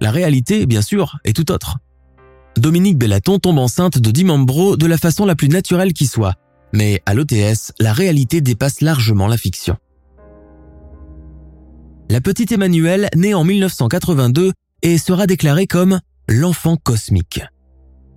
[0.00, 1.78] La réalité, bien sûr, est tout autre.
[2.56, 6.34] Dominique Bellaton tombe enceinte de Dimambro de la façon la plus naturelle qui soit,
[6.72, 9.76] mais à l'OTS, la réalité dépasse largement la fiction.
[12.10, 17.40] La petite Emmanuelle naît en 1982 et sera déclarée comme l'enfant cosmique.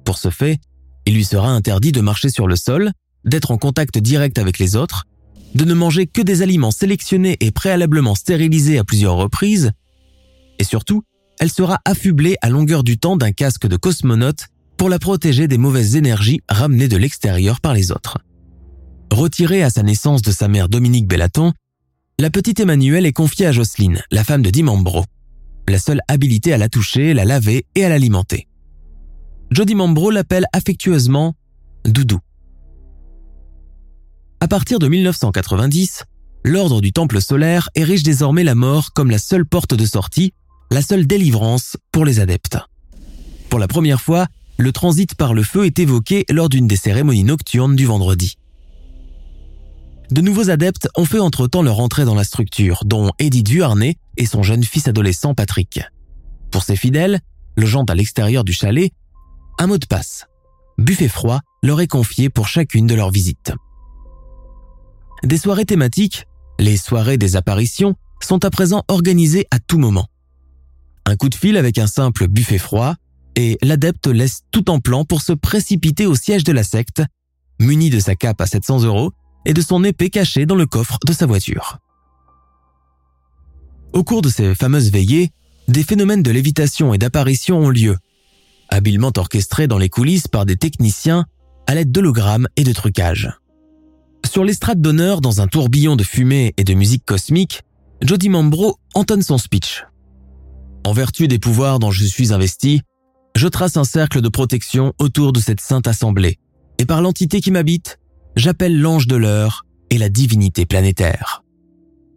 [0.06, 0.60] Pour ce fait,
[1.06, 2.92] il lui sera interdit de marcher sur le sol,
[3.26, 5.06] d'être en contact direct avec les autres,
[5.56, 9.72] de ne manger que des aliments sélectionnés et préalablement stérilisés à plusieurs reprises,
[10.60, 11.04] et surtout,
[11.42, 15.58] elle sera affublée à longueur du temps d'un casque de cosmonaute pour la protéger des
[15.58, 18.20] mauvaises énergies ramenées de l'extérieur par les autres.
[19.12, 21.52] Retirée à sa naissance de sa mère Dominique Bellaton,
[22.20, 25.04] la petite Emmanuelle est confiée à Jocelyne, la femme de Dimambro,
[25.68, 28.48] la seule habilité à la toucher, la laver et à l'alimenter.
[29.50, 31.36] Jody Mambro l'appelle affectueusement
[31.86, 32.20] Doudou.
[34.40, 36.04] À partir de 1990,
[36.46, 40.34] l'ordre du Temple solaire érige désormais la mort comme la seule porte de sortie,
[40.72, 42.58] la seule délivrance pour les adeptes.
[43.50, 47.26] Pour la première fois, le transit par le feu est évoqué lors d'une des cérémonies
[47.26, 48.38] nocturnes du vendredi.
[50.12, 54.26] De nouveaux adeptes ont fait entre-temps leur entrée dans la structure, dont Eddie Duharney et
[54.26, 55.82] son jeune fils adolescent Patrick.
[56.52, 57.20] Pour ses fidèles,
[57.58, 58.94] logeant à l'extérieur du chalet,
[59.60, 60.26] un mot de passe.
[60.78, 63.52] Buffet froid leur est confié pour chacune de leurs visites.
[65.24, 66.28] Des soirées thématiques,
[66.60, 70.08] les soirées des apparitions, sont à présent organisées à tout moment.
[71.06, 72.96] Un coup de fil avec un simple buffet froid,
[73.36, 77.02] et l'adepte laisse tout en plan pour se précipiter au siège de la secte,
[77.60, 79.12] muni de sa cape à 700 euros
[79.46, 81.78] et de son épée cachée dans le coffre de sa voiture.
[83.94, 85.32] Au cours de ces fameuses veillées,
[85.68, 87.98] des phénomènes de lévitation et d'apparition ont lieu,
[88.70, 91.26] habilement orchestrés dans les coulisses par des techniciens
[91.68, 93.32] à l'aide d'hologrammes et de trucages.
[94.26, 97.64] Sur l'estrade d'honneur, dans un tourbillon de fumée et de musique cosmique,
[98.02, 99.84] Jody Mambro entonne son speech.
[100.84, 102.82] En vertu des pouvoirs dont je suis investi,
[103.36, 106.40] je trace un cercle de protection autour de cette sainte assemblée,
[106.80, 108.00] et par l'entité qui m'habite,
[108.36, 111.44] j'appelle l'ange de l'heure et la divinité planétaire.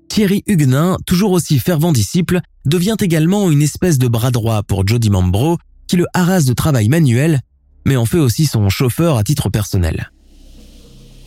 [0.09, 5.11] Thierry Huguenin, toujours aussi fervent disciple, devient également une espèce de bras droit pour Jody
[5.11, 7.41] Mambro, qui le harasse de travail manuel,
[7.85, 10.11] mais en fait aussi son chauffeur à titre personnel.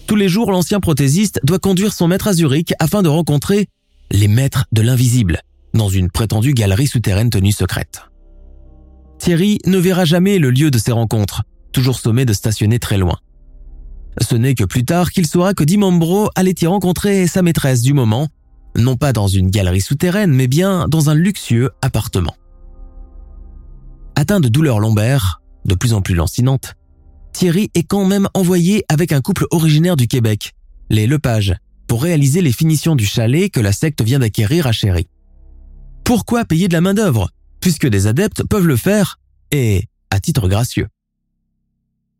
[0.08, 3.68] Tous les jours, l'ancien prothésiste doit conduire son maître à Zurich afin de rencontrer
[4.10, 5.42] les maîtres de l'invisible,
[5.78, 8.02] dans une prétendue galerie souterraine tenue secrète.
[9.20, 13.18] Thierry ne verra jamais le lieu de ces rencontres, toujours sommé de stationner très loin.
[14.22, 17.94] Ce n'est que plus tard qu'il saura que Dimambro allait y rencontrer sa maîtresse du
[17.94, 18.28] moment,
[18.76, 22.36] non pas dans une galerie souterraine, mais bien dans un luxueux appartement.
[24.16, 26.74] Atteint de douleurs lombaires, de plus en plus lancinantes,
[27.34, 30.54] Thierry est quand même envoyé avec un couple originaire du Québec,
[30.90, 31.56] les Lepage,
[31.88, 35.08] pour réaliser les finitions du chalet que la secte vient d'acquérir à Chéry.
[36.08, 39.20] Pourquoi payer de la main-d'œuvre, puisque des adeptes peuvent le faire,
[39.52, 40.88] et à titre gracieux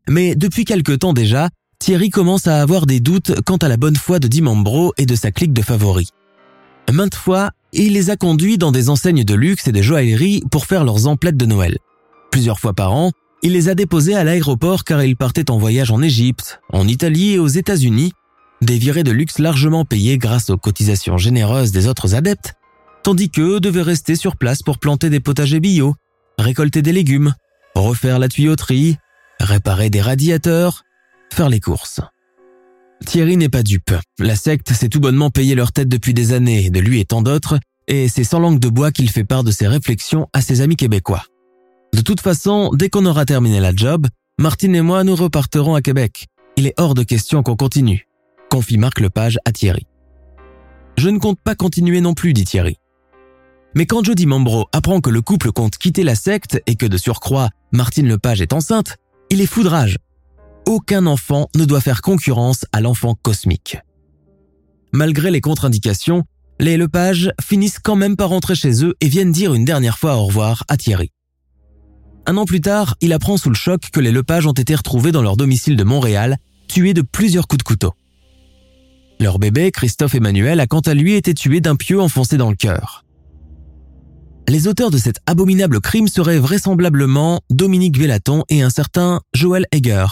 [0.06, 3.96] Mais depuis quelque temps déjà, Thierry commence à avoir des doutes quant à la bonne
[3.96, 6.10] foi de Dimambro et de sa clique de favoris.
[6.92, 10.66] Maintes fois, il les a conduits dans des enseignes de luxe et de joaillerie pour
[10.66, 11.78] faire leurs emplettes de Noël.
[12.30, 13.12] Plusieurs fois par an,
[13.42, 17.30] il les a déposés à l'aéroport car ils partaient en voyage en Égypte, en Italie
[17.30, 18.12] et aux États-Unis,
[18.60, 22.57] des virées de luxe largement payées grâce aux cotisations généreuses des autres adeptes,
[23.02, 25.94] tandis qu'eux devaient rester sur place pour planter des potagers bio,
[26.38, 27.34] récolter des légumes,
[27.74, 28.96] refaire la tuyauterie,
[29.40, 30.84] réparer des radiateurs,
[31.32, 32.00] faire les courses.
[33.04, 33.94] Thierry n'est pas dupe.
[34.18, 37.22] La secte s'est tout bonnement payé leur tête depuis des années, de lui et tant
[37.22, 40.60] d'autres, et c'est sans langue de bois qu'il fait part de ses réflexions à ses
[40.60, 41.24] amis québécois.
[41.94, 44.06] De toute façon, dès qu'on aura terminé la job,
[44.38, 46.26] Martine et moi nous reparterons à Québec.
[46.56, 48.06] Il est hors de question qu'on continue,
[48.50, 49.86] confie Marc Lepage à Thierry.
[50.96, 52.76] Je ne compte pas continuer non plus, dit Thierry.
[53.74, 56.96] Mais quand Jody Mambro apprend que le couple compte quitter la secte et que de
[56.96, 58.96] surcroît, Martine Lepage est enceinte,
[59.30, 59.98] il est foudrage.
[60.66, 63.78] Aucun enfant ne doit faire concurrence à l'enfant cosmique.
[64.92, 66.24] Malgré les contre-indications,
[66.60, 70.16] les Lepage finissent quand même par rentrer chez eux et viennent dire une dernière fois
[70.16, 71.12] au revoir à Thierry.
[72.26, 75.12] Un an plus tard, il apprend sous le choc que les Lepage ont été retrouvés
[75.12, 76.36] dans leur domicile de Montréal,
[76.68, 77.94] tués de plusieurs coups de couteau.
[79.20, 82.56] Leur bébé, Christophe Emmanuel, a quant à lui été tué d'un pieu enfoncé dans le
[82.56, 83.04] cœur.
[84.48, 90.06] Les auteurs de cet abominable crime seraient vraisemblablement Dominique Vélaton et un certain Joël Egger,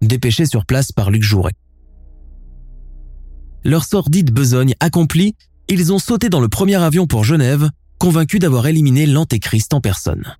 [0.00, 1.52] dépêchés sur place par Luc Jouret.
[3.62, 5.34] Leur sordide besogne accomplie,
[5.68, 10.34] ils ont sauté dans le premier avion pour Genève, convaincus d'avoir éliminé l'antéchrist en personne.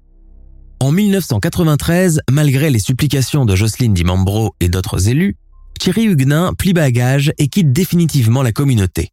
[0.81, 5.37] En 1993, malgré les supplications de Jocelyne Dimambro et d'autres élus,
[5.79, 9.11] Thierry Huguenin plie bagage et quitte définitivement la communauté.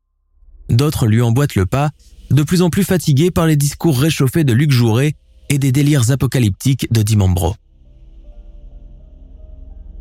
[0.70, 1.90] D'autres lui emboîtent le pas
[2.32, 5.14] de plus en plus fatigué par les discours réchauffés de Luc Jouret
[5.50, 7.56] et des délires apocalyptiques de Dimambro.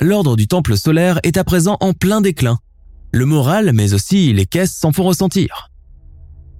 [0.01, 2.59] L'ordre du temple solaire est à présent en plein déclin.
[3.11, 5.71] Le moral, mais aussi les caisses s'en font ressentir.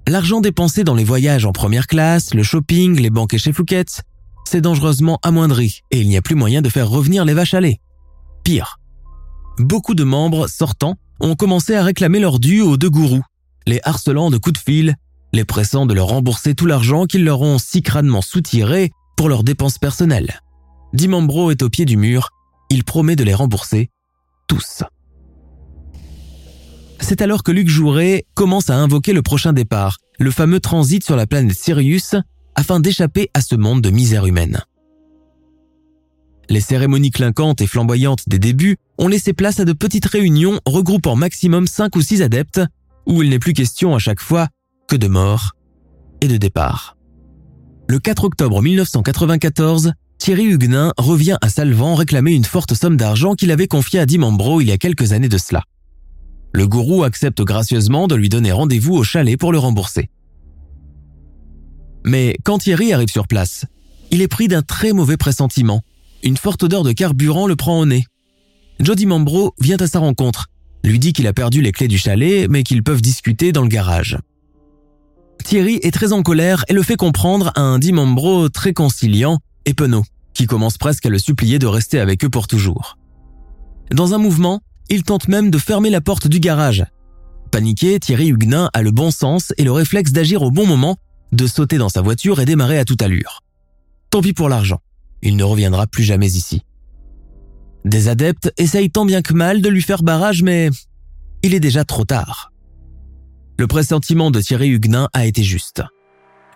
[0.07, 4.01] L'argent dépensé dans les voyages en première classe, le shopping, les banquets chez Fouquet's,
[4.45, 7.61] s'est dangereusement amoindri et il n'y a plus moyen de faire revenir les vaches à
[7.61, 7.79] lait.
[8.43, 8.79] Pire,
[9.59, 13.23] beaucoup de membres sortants ont commencé à réclamer leur dû aux deux gourous,
[13.67, 14.95] les harcelant de coups de fil
[15.33, 19.43] les pressant de leur rembourser tout l'argent qu'ils leur ont si crânement soutiré pour leurs
[19.43, 20.41] dépenses personnelles.
[20.93, 22.29] Dimambro est au pied du mur,
[22.69, 23.89] il promet de les rembourser
[24.47, 24.83] tous.
[26.99, 31.15] C'est alors que Luc Jouret commence à invoquer le prochain départ, le fameux transit sur
[31.15, 32.15] la planète Sirius,
[32.55, 34.61] afin d'échapper à ce monde de misère humaine.
[36.49, 41.15] Les cérémonies clinquantes et flamboyantes des débuts ont laissé place à de petites réunions regroupant
[41.15, 42.61] maximum 5 ou 6 adeptes,
[43.05, 44.47] où il n'est plus question à chaque fois
[44.89, 45.51] que de mort
[46.19, 46.97] et de départ.
[47.87, 53.51] Le 4 octobre 1994, Thierry Huguenin revient à Salvan réclamer une forte somme d'argent qu'il
[53.51, 55.63] avait confiée à Dimambro il y a quelques années de cela.
[56.53, 60.09] Le gourou accepte gracieusement de lui donner rendez-vous au chalet pour le rembourser.
[62.03, 63.65] Mais quand Thierry arrive sur place,
[64.09, 65.81] il est pris d'un très mauvais pressentiment.
[66.23, 68.05] Une forte odeur de carburant le prend au nez.
[68.79, 70.47] Jody Mambro vient à sa rencontre,
[70.83, 73.67] lui dit qu'il a perdu les clés du chalet mais qu'ils peuvent discuter dans le
[73.67, 74.17] garage.
[75.43, 79.73] Thierry est très en colère et le fait comprendre à un Dimambro très conciliant et
[79.73, 82.97] penaud, qui commence presque à le supplier de rester avec eux pour toujours.
[83.91, 86.85] Dans un mouvement, il tente même de fermer la porte du garage.
[87.51, 90.97] Paniqué, Thierry Huguenin a le bon sens et le réflexe d'agir au bon moment,
[91.31, 93.41] de sauter dans sa voiture et démarrer à toute allure.
[94.11, 94.81] Tant pis pour l'argent,
[95.21, 96.63] il ne reviendra plus jamais ici.
[97.85, 100.69] Des adeptes essayent tant bien que mal de lui faire barrage, mais
[101.43, 102.51] il est déjà trop tard.
[103.59, 105.83] Le pressentiment de Thierry Huguenin a été juste.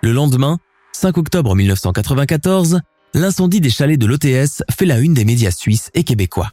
[0.01, 0.57] Le lendemain,
[0.93, 2.79] 5 octobre 1994,
[3.13, 6.51] l'incendie des chalets de l'OTS fait la une des médias suisses et québécois.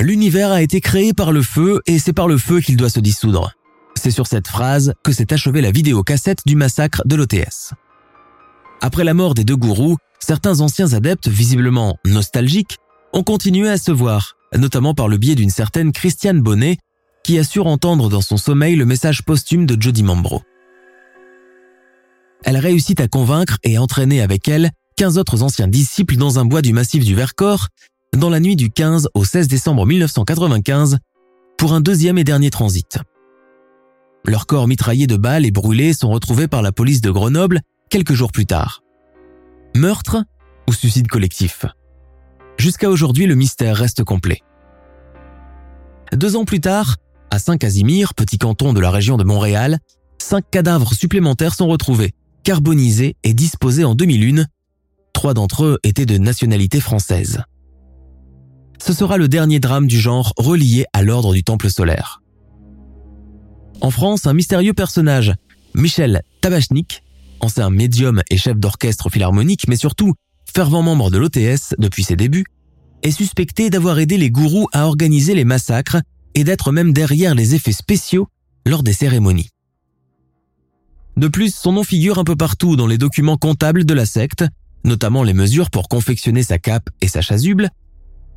[0.00, 2.98] L'univers a été créé par le feu et c'est par le feu qu'il doit se
[2.98, 3.52] dissoudre.
[3.94, 7.74] C'est sur cette phrase que s'est achevée la vidéo cassette du massacre de l'OTS.
[8.80, 12.78] Après la mort des deux gourous, certains anciens adeptes, visiblement nostalgiques,
[13.12, 16.78] ont continué à se voir, notamment par le biais d'une certaine Christiane Bonnet,
[17.22, 20.42] qui assure entendre dans son sommeil le message posthume de Jody Mambro.
[22.44, 26.62] Elle réussit à convaincre et entraîner avec elle 15 autres anciens disciples dans un bois
[26.62, 27.68] du massif du Vercors
[28.16, 30.98] dans la nuit du 15 au 16 décembre 1995
[31.58, 32.98] pour un deuxième et dernier transit.
[34.24, 38.12] Leurs corps mitraillés de balles et brûlés sont retrouvés par la police de Grenoble quelques
[38.12, 38.82] jours plus tard.
[39.74, 40.24] Meurtre
[40.68, 41.64] ou suicide collectif?
[42.58, 44.40] Jusqu'à aujourd'hui, le mystère reste complet.
[46.12, 46.96] Deux ans plus tard,
[47.30, 49.78] à Saint-Casimir, petit canton de la région de Montréal,
[50.18, 52.12] cinq cadavres supplémentaires sont retrouvés,
[52.42, 54.46] carbonisés et disposés en 2001.
[55.12, 57.42] Trois d'entre eux étaient de nationalité française.
[58.82, 62.22] Ce sera le dernier drame du genre relié à l'ordre du Temple solaire.
[63.80, 65.34] En France, un mystérieux personnage,
[65.74, 67.02] Michel Tabachnik,
[67.40, 70.14] ancien médium et chef d'orchestre philharmonique, mais surtout
[70.52, 72.46] fervent membre de l'OTS depuis ses débuts,
[73.02, 75.98] est suspecté d'avoir aidé les gourous à organiser les massacres
[76.34, 78.28] et d'être même derrière les effets spéciaux
[78.66, 79.50] lors des cérémonies.
[81.16, 84.44] De plus, son nom figure un peu partout dans les documents comptables de la secte,
[84.84, 87.70] notamment les mesures pour confectionner sa cape et sa chasuble,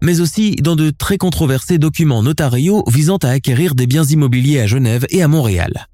[0.01, 4.67] mais aussi dans de très controversés documents notariaux visant à acquérir des biens immobiliers à
[4.67, 5.87] Genève et à Montréal.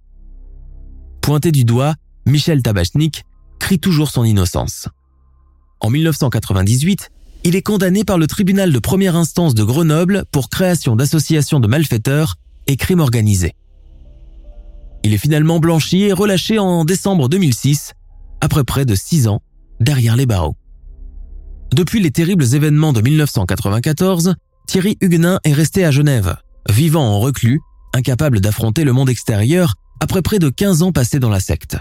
[1.22, 1.95] Pointé du doigt,
[2.26, 3.24] Michel Tabachnik
[3.60, 4.88] crie toujours son innocence.
[5.80, 7.12] En 1998,
[7.44, 11.68] il est condamné par le tribunal de première instance de Grenoble pour création d'associations de
[11.68, 12.36] malfaiteurs
[12.68, 13.56] et crimes organisés.
[15.04, 17.94] Il est finalement blanchi et relâché en décembre 2006,
[18.42, 19.42] après près de six ans
[19.80, 20.56] derrière les barreaux.
[21.74, 24.36] Depuis les terribles événements de 1994,
[24.68, 26.36] Thierry Huguenin est resté à Genève,
[26.70, 27.62] vivant en reclus,
[27.94, 31.78] incapable d'affronter le monde extérieur après près de 15 ans passés dans la secte.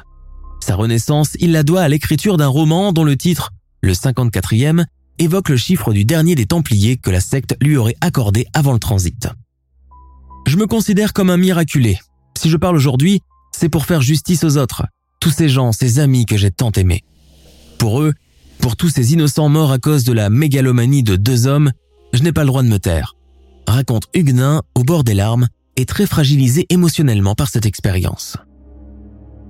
[0.61, 3.51] Sa renaissance, il la doit à l'écriture d'un roman dont le titre,
[3.81, 4.85] le 54e,
[5.19, 8.79] évoque le chiffre du dernier des Templiers que la secte lui aurait accordé avant le
[8.79, 9.29] transit.
[10.47, 11.99] Je me considère comme un miraculé.
[12.37, 13.21] Si je parle aujourd'hui,
[13.53, 14.87] c'est pour faire justice aux autres,
[15.21, 17.05] tous ces gens, ces amis que j'ai tant aimés.
[17.79, 18.15] Pour eux,
[18.61, 21.73] pour tous ces innocents morts à cause de la mégalomanie de deux hommes,
[22.13, 23.15] je n'ai pas le droit de me taire.
[23.67, 28.37] Raconte Huguenin au bord des larmes et très fragilisé émotionnellement par cette expérience.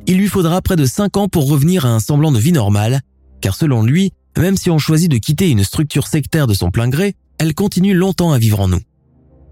[0.06, 3.00] Il lui faudra près de cinq ans pour revenir à un semblant de vie normale,
[3.40, 6.88] car selon lui, même si on choisit de quitter une structure sectaire de son plein
[6.88, 8.80] gré, elle continue longtemps à vivre en nous.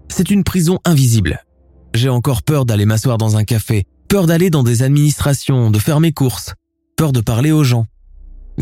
[0.09, 1.43] C'est une prison invisible.
[1.93, 5.99] J'ai encore peur d'aller m'asseoir dans un café, peur d'aller dans des administrations, de faire
[5.99, 6.53] mes courses,
[6.95, 7.85] peur de parler aux gens,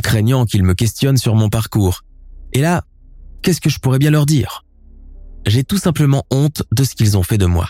[0.01, 2.01] craignant qu'ils me questionnent sur mon parcours.
[2.53, 2.84] Et là,
[3.41, 4.63] qu'est-ce que je pourrais bien leur dire?
[5.45, 7.69] J'ai tout simplement honte de ce qu'ils ont fait de moi.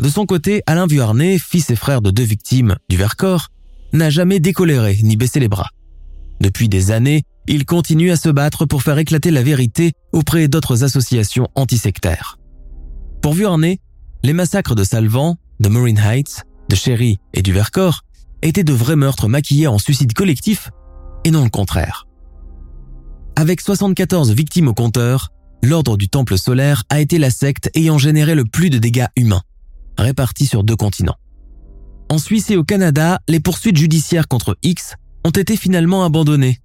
[0.00, 3.48] De son côté, Alain Vuarnet, fils et frère de deux victimes du Vercors,
[3.92, 5.70] n'a jamais décoléré ni baissé les bras.
[6.40, 10.84] Depuis des années, il continue à se battre pour faire éclater la vérité auprès d'autres
[10.84, 12.38] associations antisectaires.
[13.20, 13.80] Pour Vuarnet,
[14.22, 18.02] les massacres de Salvan, de Marine Heights, de Sherry et du Vercors
[18.42, 20.70] étaient de vrais meurtres maquillés en suicide collectif
[21.24, 22.06] et non le contraire.
[23.36, 25.30] Avec 74 victimes au compteur,
[25.62, 29.42] l'ordre du Temple solaire a été la secte ayant généré le plus de dégâts humains,
[29.96, 31.16] répartis sur deux continents.
[32.08, 36.58] En Suisse et au Canada, les poursuites judiciaires contre X ont été finalement abandonnées,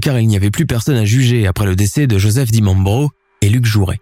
[0.00, 3.10] car il n'y avait plus personne à juger après le décès de Joseph Dimambro
[3.42, 4.00] et Luc Jouret.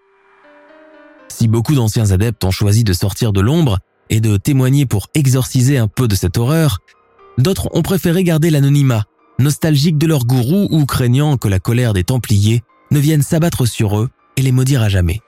[1.28, 3.78] Si beaucoup d'anciens adeptes ont choisi de sortir de l'ombre
[4.10, 6.78] et de témoigner pour exorciser un peu de cette horreur,
[7.38, 9.04] d'autres ont préféré garder l'anonymat
[9.38, 13.98] nostalgiques de leur gourou ou craignant que la colère des Templiers ne vienne s'abattre sur
[13.98, 15.20] eux et les maudire à jamais.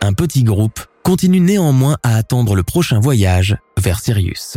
[0.00, 4.56] Un petit groupe continue néanmoins à attendre le prochain voyage vers Sirius.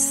[0.00, 0.09] Service